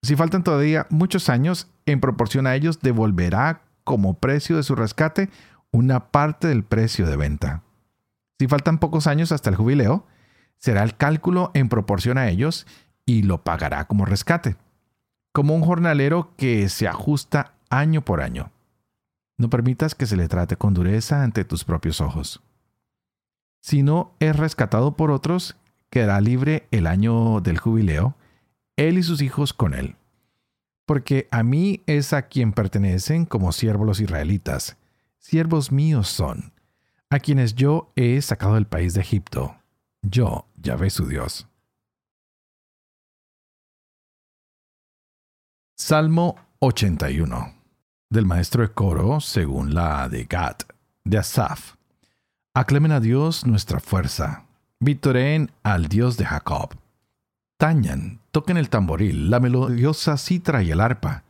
Si 0.03 0.17
faltan 0.17 0.45
todavía 0.45 0.87
muchos 0.91 1.29
años, 1.29 1.69
en 1.87 2.01
proporción 2.01 2.47
a 2.47 2.55
ellos 2.55 2.81
devolverá 2.81 3.63
como 3.85 4.15
precio 4.15 4.57
de 4.57 4.63
su 4.63 4.75
rescate 4.75 5.31
una 5.73 6.11
parte 6.11 6.49
del 6.49 6.65
precio 6.65 7.07
de 7.07 7.17
venta. 7.17 7.63
Si 8.39 8.49
faltan 8.49 8.79
pocos 8.79 9.07
años 9.07 9.33
hasta 9.33 9.51
el 9.51 9.57
jubileo, 9.57 10.07
será 10.57 10.83
el 10.83 10.97
cálculo 10.97 11.51
en 11.55 11.69
proporción 11.69 12.19
a 12.19 12.29
ellos 12.29 12.67
y 13.05 13.23
lo 13.23 13.43
pagará 13.45 13.87
como 13.87 14.05
rescate 14.05 14.57
como 15.33 15.55
un 15.55 15.63
jornalero 15.63 16.35
que 16.37 16.69
se 16.69 16.89
ajusta 16.89 17.55
año 17.69 18.03
por 18.03 18.21
año. 18.21 18.51
No 19.39 19.49
permitas 19.49 19.95
que 19.95 20.07
se 20.07 20.17
le 20.17 20.29
trate 20.29 20.57
con 20.57 20.75
dureza 20.75 21.23
ante 21.23 21.45
tus 21.45 21.65
propios 21.65 22.01
ojos. 22.01 22.43
Si 23.63 23.83
no 23.83 24.13
es 24.21 24.37
rescatado 24.37 24.97
por 24.97 25.11
otros, 25.11 25.57
quedará 25.91 26.21
libre 26.21 26.67
el 26.71 26.87
año 26.87 27.41
del 27.41 27.59
jubileo, 27.59 28.17
él 28.77 28.99
y 28.99 29.03
sus 29.03 29.23
hijos 29.23 29.53
con 29.53 29.75
él. 29.75 29.97
Porque 30.87 31.29
a 31.31 31.43
mí 31.43 31.83
es 31.87 32.13
a 32.13 32.23
quien 32.23 32.53
pertenecen 32.53 33.27
como 33.27 33.53
siervos 33.53 33.87
los 33.87 34.01
israelitas, 34.01 34.77
siervos 35.19 35.71
míos 35.71 36.09
son, 36.09 36.53
a 37.11 37.19
quienes 37.19 37.55
yo 37.55 37.93
he 37.97 38.21
sacado 38.23 38.55
del 38.55 38.67
país 38.67 38.95
de 38.95 39.01
Egipto. 39.01 39.57
Yo, 40.03 40.47
Yahvé 40.57 40.91
su 40.91 41.07
Dios. 41.07 41.47
Salmo 45.77 46.37
81 46.61 47.61
del 48.11 48.27
maestro 48.27 48.63
de 48.63 48.75
coro 48.75 49.21
según 49.21 49.73
la 49.73 50.09
de 50.09 50.25
Gad, 50.25 50.57
de 51.05 51.19
Asaf. 51.19 51.77
Aclamen 52.55 52.91
a 52.91 53.01
Dios 53.01 53.47
nuestra 53.47 53.79
fuerza. 53.79 54.47
Victoreen 54.81 55.51
al 55.63 55.89
Dios 55.89 56.17
de 56.17 56.25
Jacob. 56.25 56.75
Tañan, 57.59 58.21
toquen 58.31 58.57
el 58.57 58.71
tamboril, 58.71 59.31
la 59.31 59.39
melodiosa 59.39 60.17
citra 60.17 60.63
y 60.63 60.71
el 60.71 60.81
arpa. 60.81 61.25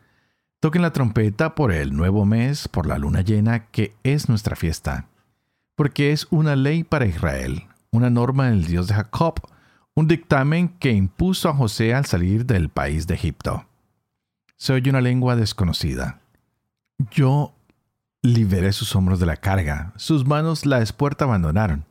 Toquen 0.60 0.82
la 0.82 0.92
trompeta 0.92 1.54
por 1.54 1.72
el 1.72 1.94
nuevo 1.94 2.24
mes, 2.24 2.68
por 2.68 2.86
la 2.86 2.98
luna 2.98 3.22
llena, 3.22 3.66
que 3.66 3.94
es 4.04 4.28
nuestra 4.28 4.56
fiesta. 4.56 5.06
Porque 5.74 6.12
es 6.12 6.26
una 6.30 6.56
ley 6.56 6.84
para 6.84 7.06
Israel, 7.06 7.64
una 7.90 8.10
norma 8.10 8.50
del 8.50 8.64
Dios 8.64 8.86
de 8.86 8.94
Jacob, 8.94 9.40
un 9.94 10.06
dictamen 10.06 10.68
que 10.68 10.92
impuso 10.92 11.48
a 11.48 11.54
José 11.54 11.94
al 11.94 12.06
salir 12.06 12.46
del 12.46 12.68
país 12.68 13.06
de 13.06 13.14
Egipto 13.14 13.66
se 14.60 14.74
oye 14.74 14.90
una 14.90 15.00
lengua 15.00 15.36
desconocida. 15.36 16.20
Yo 17.10 17.54
liberé 18.20 18.74
sus 18.74 18.94
hombros 18.94 19.18
de 19.18 19.24
la 19.24 19.38
carga, 19.38 19.94
sus 19.96 20.26
manos 20.26 20.66
la 20.66 20.82
espuerta 20.82 21.24
abandonaron. 21.24 21.86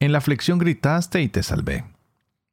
En 0.00 0.12
la 0.12 0.18
aflicción 0.18 0.58
gritaste 0.58 1.22
y 1.22 1.28
te 1.28 1.42
salvé. 1.42 1.84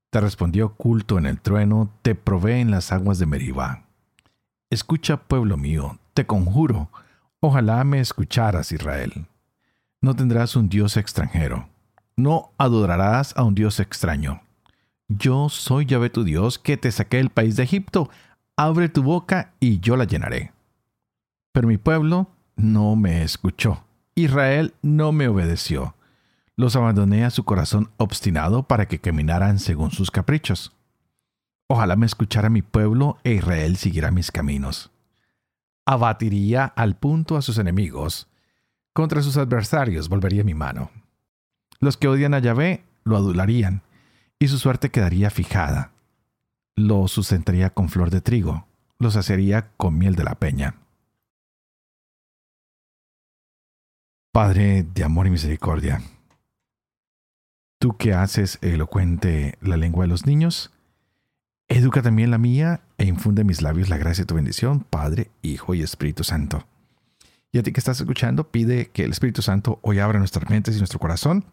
Te 0.09 0.19
respondió 0.19 0.73
culto 0.73 1.19
en 1.19 1.27
el 1.27 1.39
trueno, 1.39 1.91
te 2.01 2.15
probé 2.15 2.59
en 2.59 2.71
las 2.71 2.91
aguas 2.91 3.19
de 3.19 3.27
Meribá. 3.27 3.83
Escucha, 4.71 5.17
pueblo 5.17 5.55
mío, 5.55 5.99
te 6.15 6.25
conjuro, 6.25 6.89
ojalá 7.39 7.83
me 7.83 7.99
escucharas, 7.99 8.71
Israel. 8.71 9.27
No 10.01 10.15
tendrás 10.15 10.55
un 10.55 10.69
Dios 10.69 10.97
extranjero, 10.97 11.69
no 12.15 12.51
adorarás 12.57 13.37
a 13.37 13.43
un 13.43 13.53
Dios 13.53 13.79
extraño. 13.79 14.41
Yo 15.07 15.49
soy 15.49 15.85
Yahvé 15.85 16.09
tu 16.09 16.23
Dios 16.23 16.57
que 16.57 16.77
te 16.77 16.91
saqué 16.91 17.17
del 17.17 17.29
país 17.29 17.55
de 17.57 17.63
Egipto, 17.63 18.09
abre 18.57 18.89
tu 18.89 19.03
boca 19.03 19.53
y 19.59 19.79
yo 19.81 19.97
la 19.97 20.05
llenaré. 20.05 20.51
Pero 21.51 21.67
mi 21.67 21.77
pueblo 21.77 22.27
no 22.55 22.95
me 22.95 23.23
escuchó. 23.23 23.83
Israel 24.15 24.73
no 24.81 25.11
me 25.11 25.27
obedeció. 25.27 25.95
Los 26.57 26.75
abandoné 26.75 27.25
a 27.25 27.29
su 27.29 27.43
corazón 27.43 27.91
obstinado 27.97 28.63
para 28.63 28.87
que 28.87 28.99
caminaran 28.99 29.59
según 29.59 29.91
sus 29.91 30.11
caprichos. 30.11 30.73
Ojalá 31.67 31.95
me 31.95 32.05
escuchara 32.05 32.49
mi 32.49 32.61
pueblo 32.61 33.17
e 33.23 33.33
Israel 33.33 33.75
siguiera 33.77 34.11
mis 34.11 34.31
caminos. 34.31 34.91
Abatiría 35.85 36.65
al 36.65 36.95
punto 36.95 37.37
a 37.37 37.41
sus 37.41 37.57
enemigos. 37.57 38.27
Contra 38.93 39.21
sus 39.21 39.37
adversarios 39.37 40.09
volvería 40.09 40.43
mi 40.43 40.53
mano. 40.53 40.91
Los 41.79 41.97
que 41.97 42.07
odian 42.07 42.33
a 42.33 42.39
Yahvé 42.39 42.85
lo 43.03 43.17
adularían, 43.17 43.81
y 44.39 44.47
su 44.47 44.57
suerte 44.57 44.89
quedaría 44.89 45.29
fijada 45.29 45.91
lo 46.75 47.07
sustentaría 47.07 47.69
con 47.69 47.89
flor 47.89 48.09
de 48.09 48.21
trigo, 48.21 48.67
lo 48.99 49.09
saciaría 49.09 49.71
con 49.77 49.97
miel 49.97 50.15
de 50.15 50.23
la 50.23 50.35
peña. 50.35 50.75
Padre 54.31 54.83
de 54.83 55.03
amor 55.03 55.27
y 55.27 55.29
misericordia, 55.29 56.01
tú 57.79 57.97
que 57.97 58.13
haces 58.13 58.59
elocuente 58.61 59.57
la 59.61 59.77
lengua 59.77 60.05
de 60.05 60.09
los 60.09 60.25
niños, 60.25 60.71
educa 61.67 62.01
también 62.01 62.31
la 62.31 62.37
mía 62.37 62.81
e 62.97 63.05
infunde 63.05 63.41
en 63.41 63.47
mis 63.47 63.61
labios 63.61 63.89
la 63.89 63.97
gracia 63.97 64.23
de 64.23 64.27
tu 64.27 64.35
bendición, 64.35 64.81
Padre, 64.81 65.31
Hijo 65.41 65.73
y 65.73 65.81
Espíritu 65.81 66.23
Santo. 66.23 66.65
Y 67.51 67.57
a 67.57 67.63
ti 67.63 67.71
que 67.71 67.79
estás 67.79 67.99
escuchando, 67.99 68.51
pide 68.51 68.87
que 68.87 69.03
el 69.03 69.11
Espíritu 69.11 69.41
Santo 69.41 69.79
hoy 69.81 69.99
abra 69.99 70.19
nuestras 70.19 70.49
mentes 70.49 70.75
y 70.75 70.79
nuestro 70.79 70.99
corazón 70.99 71.45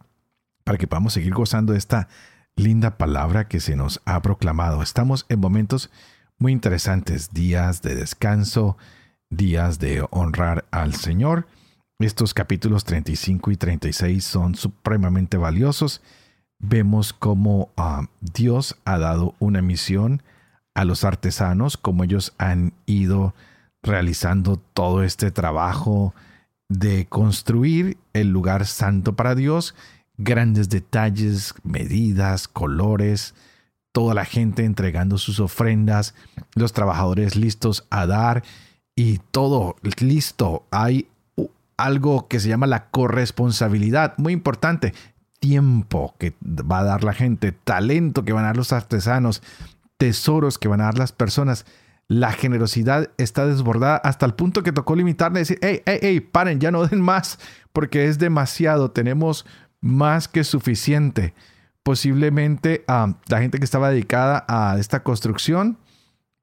para 0.64 0.78
que 0.78 0.86
podamos 0.86 1.12
seguir 1.12 1.32
gozando 1.32 1.72
de 1.72 1.78
esta 1.78 2.08
linda 2.56 2.98
palabra 2.98 3.48
que 3.48 3.60
se 3.60 3.76
nos 3.76 4.00
ha 4.04 4.20
proclamado. 4.20 4.82
Estamos 4.82 5.26
en 5.28 5.40
momentos 5.40 5.90
muy 6.38 6.52
interesantes, 6.52 7.30
días 7.32 7.82
de 7.82 7.94
descanso, 7.94 8.76
días 9.30 9.78
de 9.78 10.04
honrar 10.10 10.66
al 10.70 10.94
Señor. 10.94 11.46
Estos 12.02 12.34
capítulos 12.34 12.84
35 12.84 13.50
y 13.52 13.56
36 13.56 14.24
son 14.24 14.54
supremamente 14.54 15.36
valiosos. 15.36 16.02
Vemos 16.58 17.12
cómo 17.12 17.70
ah, 17.76 18.08
Dios 18.20 18.76
ha 18.84 18.98
dado 18.98 19.34
una 19.38 19.62
misión 19.62 20.22
a 20.74 20.84
los 20.84 21.04
artesanos, 21.04 21.76
cómo 21.76 22.04
ellos 22.04 22.34
han 22.38 22.72
ido 22.86 23.34
realizando 23.82 24.56
todo 24.56 25.02
este 25.02 25.30
trabajo 25.30 26.14
de 26.68 27.06
construir 27.06 27.98
el 28.12 28.30
lugar 28.30 28.66
santo 28.66 29.14
para 29.14 29.34
Dios 29.34 29.74
grandes 30.18 30.68
detalles, 30.68 31.54
medidas, 31.62 32.48
colores, 32.48 33.34
toda 33.92 34.14
la 34.14 34.24
gente 34.24 34.64
entregando 34.64 35.18
sus 35.18 35.40
ofrendas, 35.40 36.14
los 36.54 36.72
trabajadores 36.72 37.36
listos 37.36 37.86
a 37.90 38.06
dar 38.06 38.42
y 38.94 39.18
todo 39.30 39.76
listo. 40.00 40.66
Hay 40.70 41.08
algo 41.82 42.28
que 42.28 42.40
se 42.40 42.48
llama 42.48 42.66
la 42.66 42.90
corresponsabilidad, 42.90 44.14
muy 44.18 44.32
importante. 44.32 44.94
Tiempo 45.40 46.14
que 46.18 46.34
va 46.42 46.78
a 46.78 46.84
dar 46.84 47.02
la 47.02 47.12
gente, 47.12 47.52
talento 47.52 48.24
que 48.24 48.32
van 48.32 48.44
a 48.44 48.48
dar 48.48 48.56
los 48.56 48.72
artesanos, 48.72 49.42
tesoros 49.96 50.58
que 50.58 50.68
van 50.68 50.80
a 50.80 50.84
dar 50.84 50.98
las 50.98 51.12
personas. 51.12 51.66
La 52.06 52.32
generosidad 52.32 53.10
está 53.18 53.46
desbordada 53.46 53.96
hasta 53.96 54.26
el 54.26 54.34
punto 54.34 54.62
que 54.62 54.72
tocó 54.72 54.94
limitarle 54.94 55.40
decir, 55.40 55.58
hey, 55.62 55.82
hey, 55.84 55.98
hey, 56.00 56.20
paren, 56.20 56.60
ya 56.60 56.70
no 56.70 56.86
den 56.86 57.00
más, 57.00 57.38
porque 57.72 58.06
es 58.06 58.18
demasiado. 58.18 58.90
Tenemos 58.92 59.44
más 59.80 60.28
que 60.28 60.44
suficiente. 60.44 61.34
Posiblemente 61.82 62.84
a 62.86 63.14
la 63.28 63.40
gente 63.40 63.58
que 63.58 63.64
estaba 63.64 63.90
dedicada 63.90 64.44
a 64.46 64.76
esta 64.78 65.02
construcción, 65.02 65.78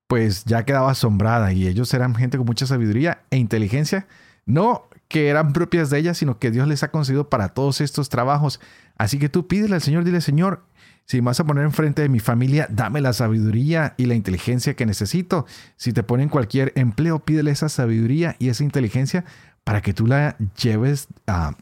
pues 0.07 0.43
ya 0.43 0.65
quedaba 0.65 0.91
asombrada 0.91 1.53
y 1.53 1.67
ellos 1.67 1.93
eran 1.93 2.15
gente 2.15 2.37
con 2.37 2.47
mucha 2.47 2.65
sabiduría 2.65 3.21
e 3.29 3.37
inteligencia, 3.37 4.07
no 4.45 4.88
que 5.09 5.27
eran 5.27 5.51
propias 5.51 5.89
de 5.89 5.97
ellas, 5.97 6.17
sino 6.17 6.39
que 6.39 6.51
Dios 6.51 6.67
les 6.67 6.83
ha 6.83 6.91
concedido 6.91 7.29
para 7.29 7.49
todos 7.49 7.81
estos 7.81 8.07
trabajos. 8.09 8.61
Así 8.97 9.17
que 9.19 9.27
tú 9.27 9.47
pídele 9.47 9.75
al 9.75 9.81
Señor, 9.81 10.03
dile, 10.05 10.21
Señor, 10.21 10.63
si 11.05 11.17
me 11.17 11.25
vas 11.25 11.39
a 11.39 11.43
poner 11.43 11.65
enfrente 11.65 12.03
de 12.03 12.09
mi 12.09 12.19
familia, 12.19 12.67
dame 12.69 13.01
la 13.01 13.13
sabiduría 13.13 13.95
y 13.97 14.05
la 14.05 14.13
inteligencia 14.13 14.75
que 14.75 14.85
necesito. 14.85 15.47
Si 15.75 15.91
te 15.91 16.03
ponen 16.03 16.29
cualquier 16.29 16.71
empleo, 16.75 17.19
pídele 17.19 17.49
esa 17.49 17.67
sabiduría 17.67 18.35
y 18.37 18.49
esa 18.49 18.63
inteligencia 18.63 19.25
para 19.63 19.81
que 19.81 19.93
tú 19.93 20.05
la 20.05 20.37
lleves 20.61 21.07
a, 21.25 21.55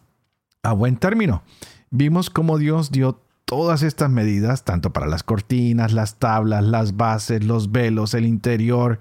a 0.64 0.74
buen 0.74 0.98
término. 0.98 1.44
Vimos 1.90 2.30
cómo 2.30 2.58
Dios 2.58 2.92
dio 2.92 3.22
todas 3.46 3.82
estas 3.82 4.10
medidas, 4.10 4.66
tanto 4.66 4.92
para 4.92 5.08
las 5.08 5.24
cortinas, 5.24 5.94
las 5.94 6.20
tablas, 6.20 6.66
las 6.66 6.98
bases, 6.98 7.46
los 7.46 7.72
velos, 7.72 8.14
el 8.14 8.26
interior, 8.26 9.00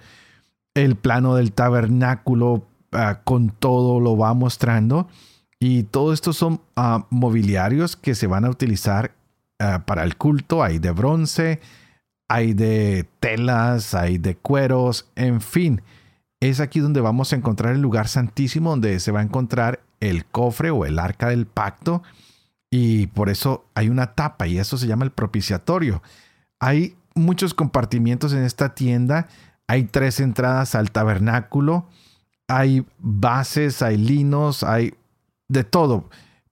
el 0.74 0.94
plano 0.94 1.34
del 1.34 1.52
tabernáculo, 1.52 2.68
ah, 2.92 3.20
con 3.24 3.50
todo 3.50 4.00
lo 4.00 4.16
va 4.16 4.34
mostrando. 4.34 5.08
Y 5.58 5.84
todo 5.84 6.12
esto 6.12 6.32
son 6.32 6.60
ah, 6.76 7.06
mobiliarios 7.10 7.96
que 7.96 8.14
se 8.14 8.26
van 8.26 8.44
a 8.44 8.50
utilizar 8.50 9.14
ah, 9.58 9.84
para 9.86 10.04
el 10.04 10.16
culto. 10.16 10.62
Hay 10.62 10.78
de 10.78 10.90
bronce, 10.90 11.60
hay 12.28 12.54
de 12.54 13.08
telas, 13.20 13.94
hay 13.94 14.18
de 14.18 14.36
cueros, 14.36 15.08
en 15.16 15.40
fin. 15.40 15.82
Es 16.40 16.60
aquí 16.60 16.80
donde 16.80 17.00
vamos 17.00 17.32
a 17.32 17.36
encontrar 17.36 17.74
el 17.74 17.80
lugar 17.80 18.08
santísimo, 18.08 18.70
donde 18.70 19.00
se 19.00 19.12
va 19.12 19.20
a 19.20 19.24
encontrar 19.24 19.80
el 20.00 20.26
cofre 20.26 20.70
o 20.70 20.84
el 20.84 20.98
arca 20.98 21.30
del 21.30 21.46
pacto 21.46 22.02
y 22.70 23.06
por 23.08 23.28
eso 23.28 23.64
hay 23.74 23.88
una 23.88 24.14
tapa 24.14 24.46
y 24.46 24.58
eso 24.58 24.76
se 24.76 24.86
llama 24.86 25.04
el 25.04 25.10
propiciatorio. 25.12 26.02
Hay 26.58 26.96
muchos 27.14 27.54
compartimientos 27.54 28.32
en 28.32 28.42
esta 28.42 28.74
tienda. 28.74 29.28
Hay 29.68 29.84
tres 29.84 30.20
entradas 30.20 30.74
al 30.74 30.90
tabernáculo. 30.90 31.88
Hay 32.48 32.86
bases, 32.98 33.82
hay 33.82 33.96
linos, 33.96 34.62
hay 34.62 34.94
de 35.48 35.64
todo. 35.64 36.08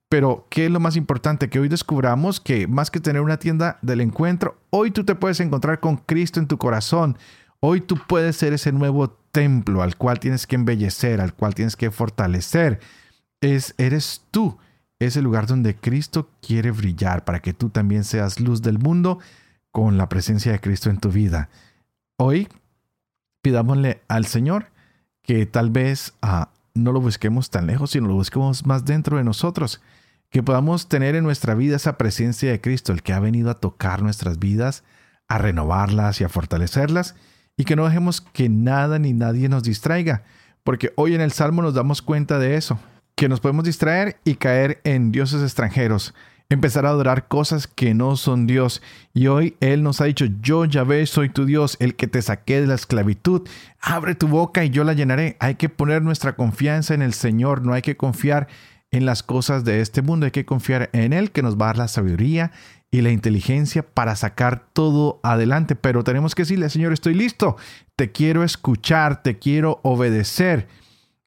Pero, 0.09 0.47
¿qué 0.51 0.67
es 0.67 0.71
lo 0.71 0.81
más 0.81 0.97
importante? 0.97 1.49
Que 1.49 1.59
hoy 1.59 1.69
descubramos 1.69 2.41
que 2.41 2.67
más 2.67 2.91
que 2.91 3.01
tener 3.01 3.23
una 3.23 3.39
tienda 3.39 3.79
del 3.83 4.01
encuentro, 4.01 4.59
hoy 4.71 4.91
tú 4.91 5.05
te 5.05 5.15
puedes 5.15 5.41
encontrar 5.41 5.81
con 5.81 5.97
Cristo 5.97 6.41
en 6.41 6.47
tu 6.47 6.59
corazón. 6.59 7.19
Hoy 7.61 7.81
tú 7.81 7.97
puedes 8.07 8.37
ser 8.37 8.53
ese 8.53 8.73
nuevo 8.73 9.09
templo 9.33 9.83
al 9.83 9.97
cual 9.97 10.21
tienes 10.21 10.47
que 10.47 10.57
embellecer, 10.57 11.21
al 11.21 11.35
cual 11.35 11.55
tienes 11.55 11.77
que 11.77 11.91
fortalecer. 11.91 12.81
Es, 13.41 13.75
eres 13.79 14.23
tú 14.31 14.59
es 14.99 15.17
el 15.17 15.25
lugar 15.25 15.47
donde 15.47 15.77
Cristo 15.77 16.31
quiere 16.41 16.71
brillar 16.71 17.25
para 17.25 17.41
que 17.41 17.53
tú 17.53 17.69
también 17.69 18.05
seas 18.05 18.41
luz 18.41 18.63
del 18.63 18.79
mundo 18.79 19.19
con 19.71 19.99
la 19.99 20.09
presencia 20.09 20.53
de 20.53 20.61
Cristo 20.61 20.91
en 20.91 20.99
tu 20.99 21.11
vida. 21.11 21.49
Hoy 22.17 22.49
pidámosle 23.43 24.03
al 24.09 24.27
Señor 24.27 24.67
que 25.25 25.47
tal 25.47 25.71
vez 25.71 26.15
ah, 26.23 26.51
no 26.75 26.93
lo 26.93 27.01
busquemos 27.01 27.51
tan 27.51 27.67
lejos, 27.67 27.91
sino 27.91 28.09
lo 28.09 28.15
busquemos 28.15 28.67
más 28.67 28.85
dentro 28.85 29.17
de 29.17 29.25
nosotros, 29.25 29.81
que 30.31 30.43
podamos 30.43 30.89
tener 30.89 31.15
en 31.15 31.25
nuestra 31.25 31.55
vida 31.55 31.77
esa 31.77 31.97
presencia 31.97 32.51
de 32.51 32.61
Cristo, 32.61 32.93
el 32.93 33.03
que 33.03 33.13
ha 33.13 33.21
venido 33.21 33.51
a 33.51 33.61
tocar 33.61 34.03
nuestras 34.03 34.39
vidas, 34.39 34.85
a 35.29 35.39
renovarlas 35.39 36.21
y 36.21 36.25
a 36.25 36.29
fortalecerlas, 36.29 37.15
y 37.57 37.65
que 37.65 37.77
no 37.77 37.87
dejemos 37.87 38.21
que 38.21 38.49
nada 38.49 38.99
ni 38.99 39.13
nadie 39.13 39.49
nos 39.49 39.63
distraiga, 39.63 40.25
porque 40.63 40.93
hoy 40.97 41.15
en 41.15 41.21
el 41.21 41.33
Salmo 41.33 41.63
nos 41.63 41.75
damos 41.75 42.03
cuenta 42.03 42.39
de 42.39 42.57
eso 42.57 42.79
que 43.15 43.29
nos 43.29 43.41
podemos 43.41 43.65
distraer 43.65 44.19
y 44.25 44.35
caer 44.35 44.81
en 44.85 45.13
dioses 45.13 45.43
extranjeros, 45.43 46.15
empezar 46.49 46.87
a 46.87 46.91
adorar 46.91 47.29
cosas 47.29 47.67
que 47.67 47.95
no 47.95 48.17
son 48.17 48.47
Dios. 48.47 48.83
Y 49.13 49.27
hoy 49.27 49.57
Él 49.61 49.83
nos 49.83 50.01
ha 50.01 50.05
dicho, 50.05 50.27
yo 50.41 50.65
Yahvé 50.65 51.07
soy 51.07 51.29
tu 51.29 51.45
Dios, 51.45 51.77
el 51.81 51.97
que 51.97 52.07
te 52.07 52.23
saqué 52.23 52.61
de 52.61 52.67
la 52.67 52.75
esclavitud. 52.75 53.49
Abre 53.81 54.15
tu 54.15 54.29
boca 54.29 54.65
y 54.65 54.71
yo 54.71 54.85
la 54.85 54.93
llenaré. 54.93 55.37
Hay 55.41 55.57
que 55.57 55.69
poner 55.69 56.03
nuestra 56.03 56.37
confianza 56.37 56.95
en 56.95 57.03
el 57.03 57.15
Señor, 57.15 57.63
no 57.63 57.73
hay 57.73 57.83
que 57.83 57.97
confiar 57.97 58.49
en 58.91 59.07
las 59.07 59.23
cosas 59.23 59.65
de 59.65 59.81
este 59.81 60.03
mundo, 60.03 60.27
hay 60.27 60.33
que 60.33 60.45
confiar 60.45 60.91
en 60.93 61.13
Él 61.13 61.33
que 61.33 61.43
nos 61.43 61.57
va 61.57 61.67
a 61.67 61.69
dar 61.69 61.79
la 61.79 61.89
sabiduría 61.89 62.53
y 62.91 63.01
la 63.01 63.11
inteligencia 63.11 63.83
para 63.83 64.15
sacar 64.15 64.69
todo 64.73 65.19
adelante. 65.25 65.75
Pero 65.75 66.05
tenemos 66.05 66.35
que 66.35 66.43
decirle, 66.43 66.71
Señor, 66.71 66.93
estoy 66.93 67.15
listo, 67.15 67.57
te 67.97 68.13
quiero 68.13 68.45
escuchar, 68.45 69.23
te 69.23 69.39
quiero 69.39 69.81
obedecer 69.83 70.69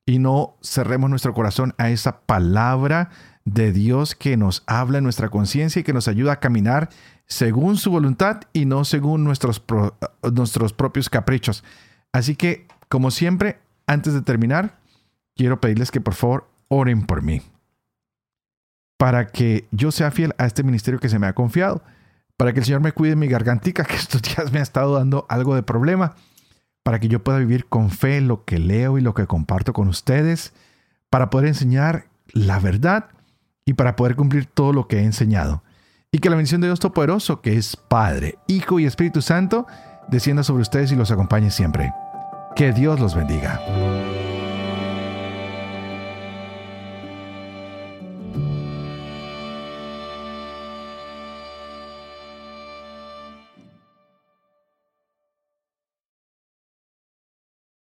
y 0.06 0.20
no 0.20 0.58
cerremos 0.64 1.10
nuestro 1.10 1.34
corazón 1.34 1.76
a 1.78 1.90
esa 1.90 2.22
palabra 2.22 3.10
de 3.48 3.72
Dios 3.72 4.14
que 4.14 4.36
nos 4.36 4.62
habla 4.68 4.98
en 4.98 5.06
nuestra 5.06 5.30
conciencia 5.30 5.80
y 5.80 5.84
que 5.84 5.94
nos 5.94 6.10
ayuda 6.10 6.34
a 6.34 6.40
caminar 6.42 6.90
según 7.28 7.78
su 7.78 7.90
voluntad 7.90 8.42
y 8.52 8.66
no 8.66 8.84
según 8.84 9.24
nuestros, 9.24 9.64
nuestros 10.34 10.74
propios 10.74 11.10
caprichos. 11.10 11.64
Así 12.12 12.36
que, 12.36 12.68
como 12.90 13.10
siempre, 13.10 13.60
antes 13.86 14.14
de 14.14 14.22
terminar, 14.22 14.78
quiero 15.36 15.62
pedirles 15.62 15.92
que 15.92 16.02
por 16.02 16.14
favor 16.14 16.50
oren 16.68 17.06
por 17.06 17.22
mí. 17.22 17.42
Para 18.98 19.28
que 19.28 19.66
yo 19.72 19.92
sea 19.92 20.12
fiel 20.12 20.36
a 20.38 20.46
este 20.46 20.64
ministerio 20.64 21.00
que 21.00 21.10
se 21.10 21.20
me 21.20 21.28
ha 21.28 21.34
confiado. 21.34 21.84
Para 22.36 22.52
que 22.52 22.60
el 22.60 22.66
Señor 22.66 22.82
me 22.82 22.92
cuide 22.92 23.16
mi 23.16 23.28
gargantica, 23.28 23.84
que 23.86 23.96
estos 23.96 24.22
días 24.22 24.52
me 24.52 24.60
ha 24.60 24.64
estado 24.64 24.96
dando 24.96 25.26
algo 25.30 25.56
de 25.56 25.64
problema 25.64 26.16
para 26.84 27.00
que 27.00 27.08
yo 27.10 27.22
pueda 27.24 27.40
vivir 27.40 27.66
con 27.66 27.90
fe 27.92 28.22
lo 28.22 28.46
que 28.46 28.60
leo 28.60 28.98
y 28.98 29.02
lo 29.02 29.14
que 29.14 29.28
comparto 29.28 29.74
con 29.74 29.90
ustedes, 29.90 30.54
para 31.10 31.30
poder 31.30 31.50
enseñar 31.50 32.08
la 32.32 32.60
verdad 32.60 33.10
y 33.68 33.74
para 33.74 33.98
poder 33.98 34.16
cumplir 34.16 34.46
todo 34.46 34.72
lo 34.72 34.88
que 34.88 35.00
he 35.00 35.04
enseñado. 35.04 35.62
Y 36.10 36.20
que 36.20 36.30
la 36.30 36.38
bendición 36.38 36.62
de 36.62 36.68
Dios 36.68 36.80
Todopoderoso, 36.80 37.42
que 37.42 37.58
es 37.58 37.76
Padre, 37.76 38.40
Hijo 38.48 38.80
y 38.80 38.86
Espíritu 38.86 39.22
Santo, 39.22 39.68
descienda 40.08 40.42
sobre 40.44 40.62
ustedes 40.62 40.94
y 40.94 40.96
los 40.96 41.12
acompañe 41.12 41.52
siempre. 41.52 41.92
Que 42.56 42.72
Dios 42.72 42.98
los 43.02 43.14
bendiga. 43.14 43.60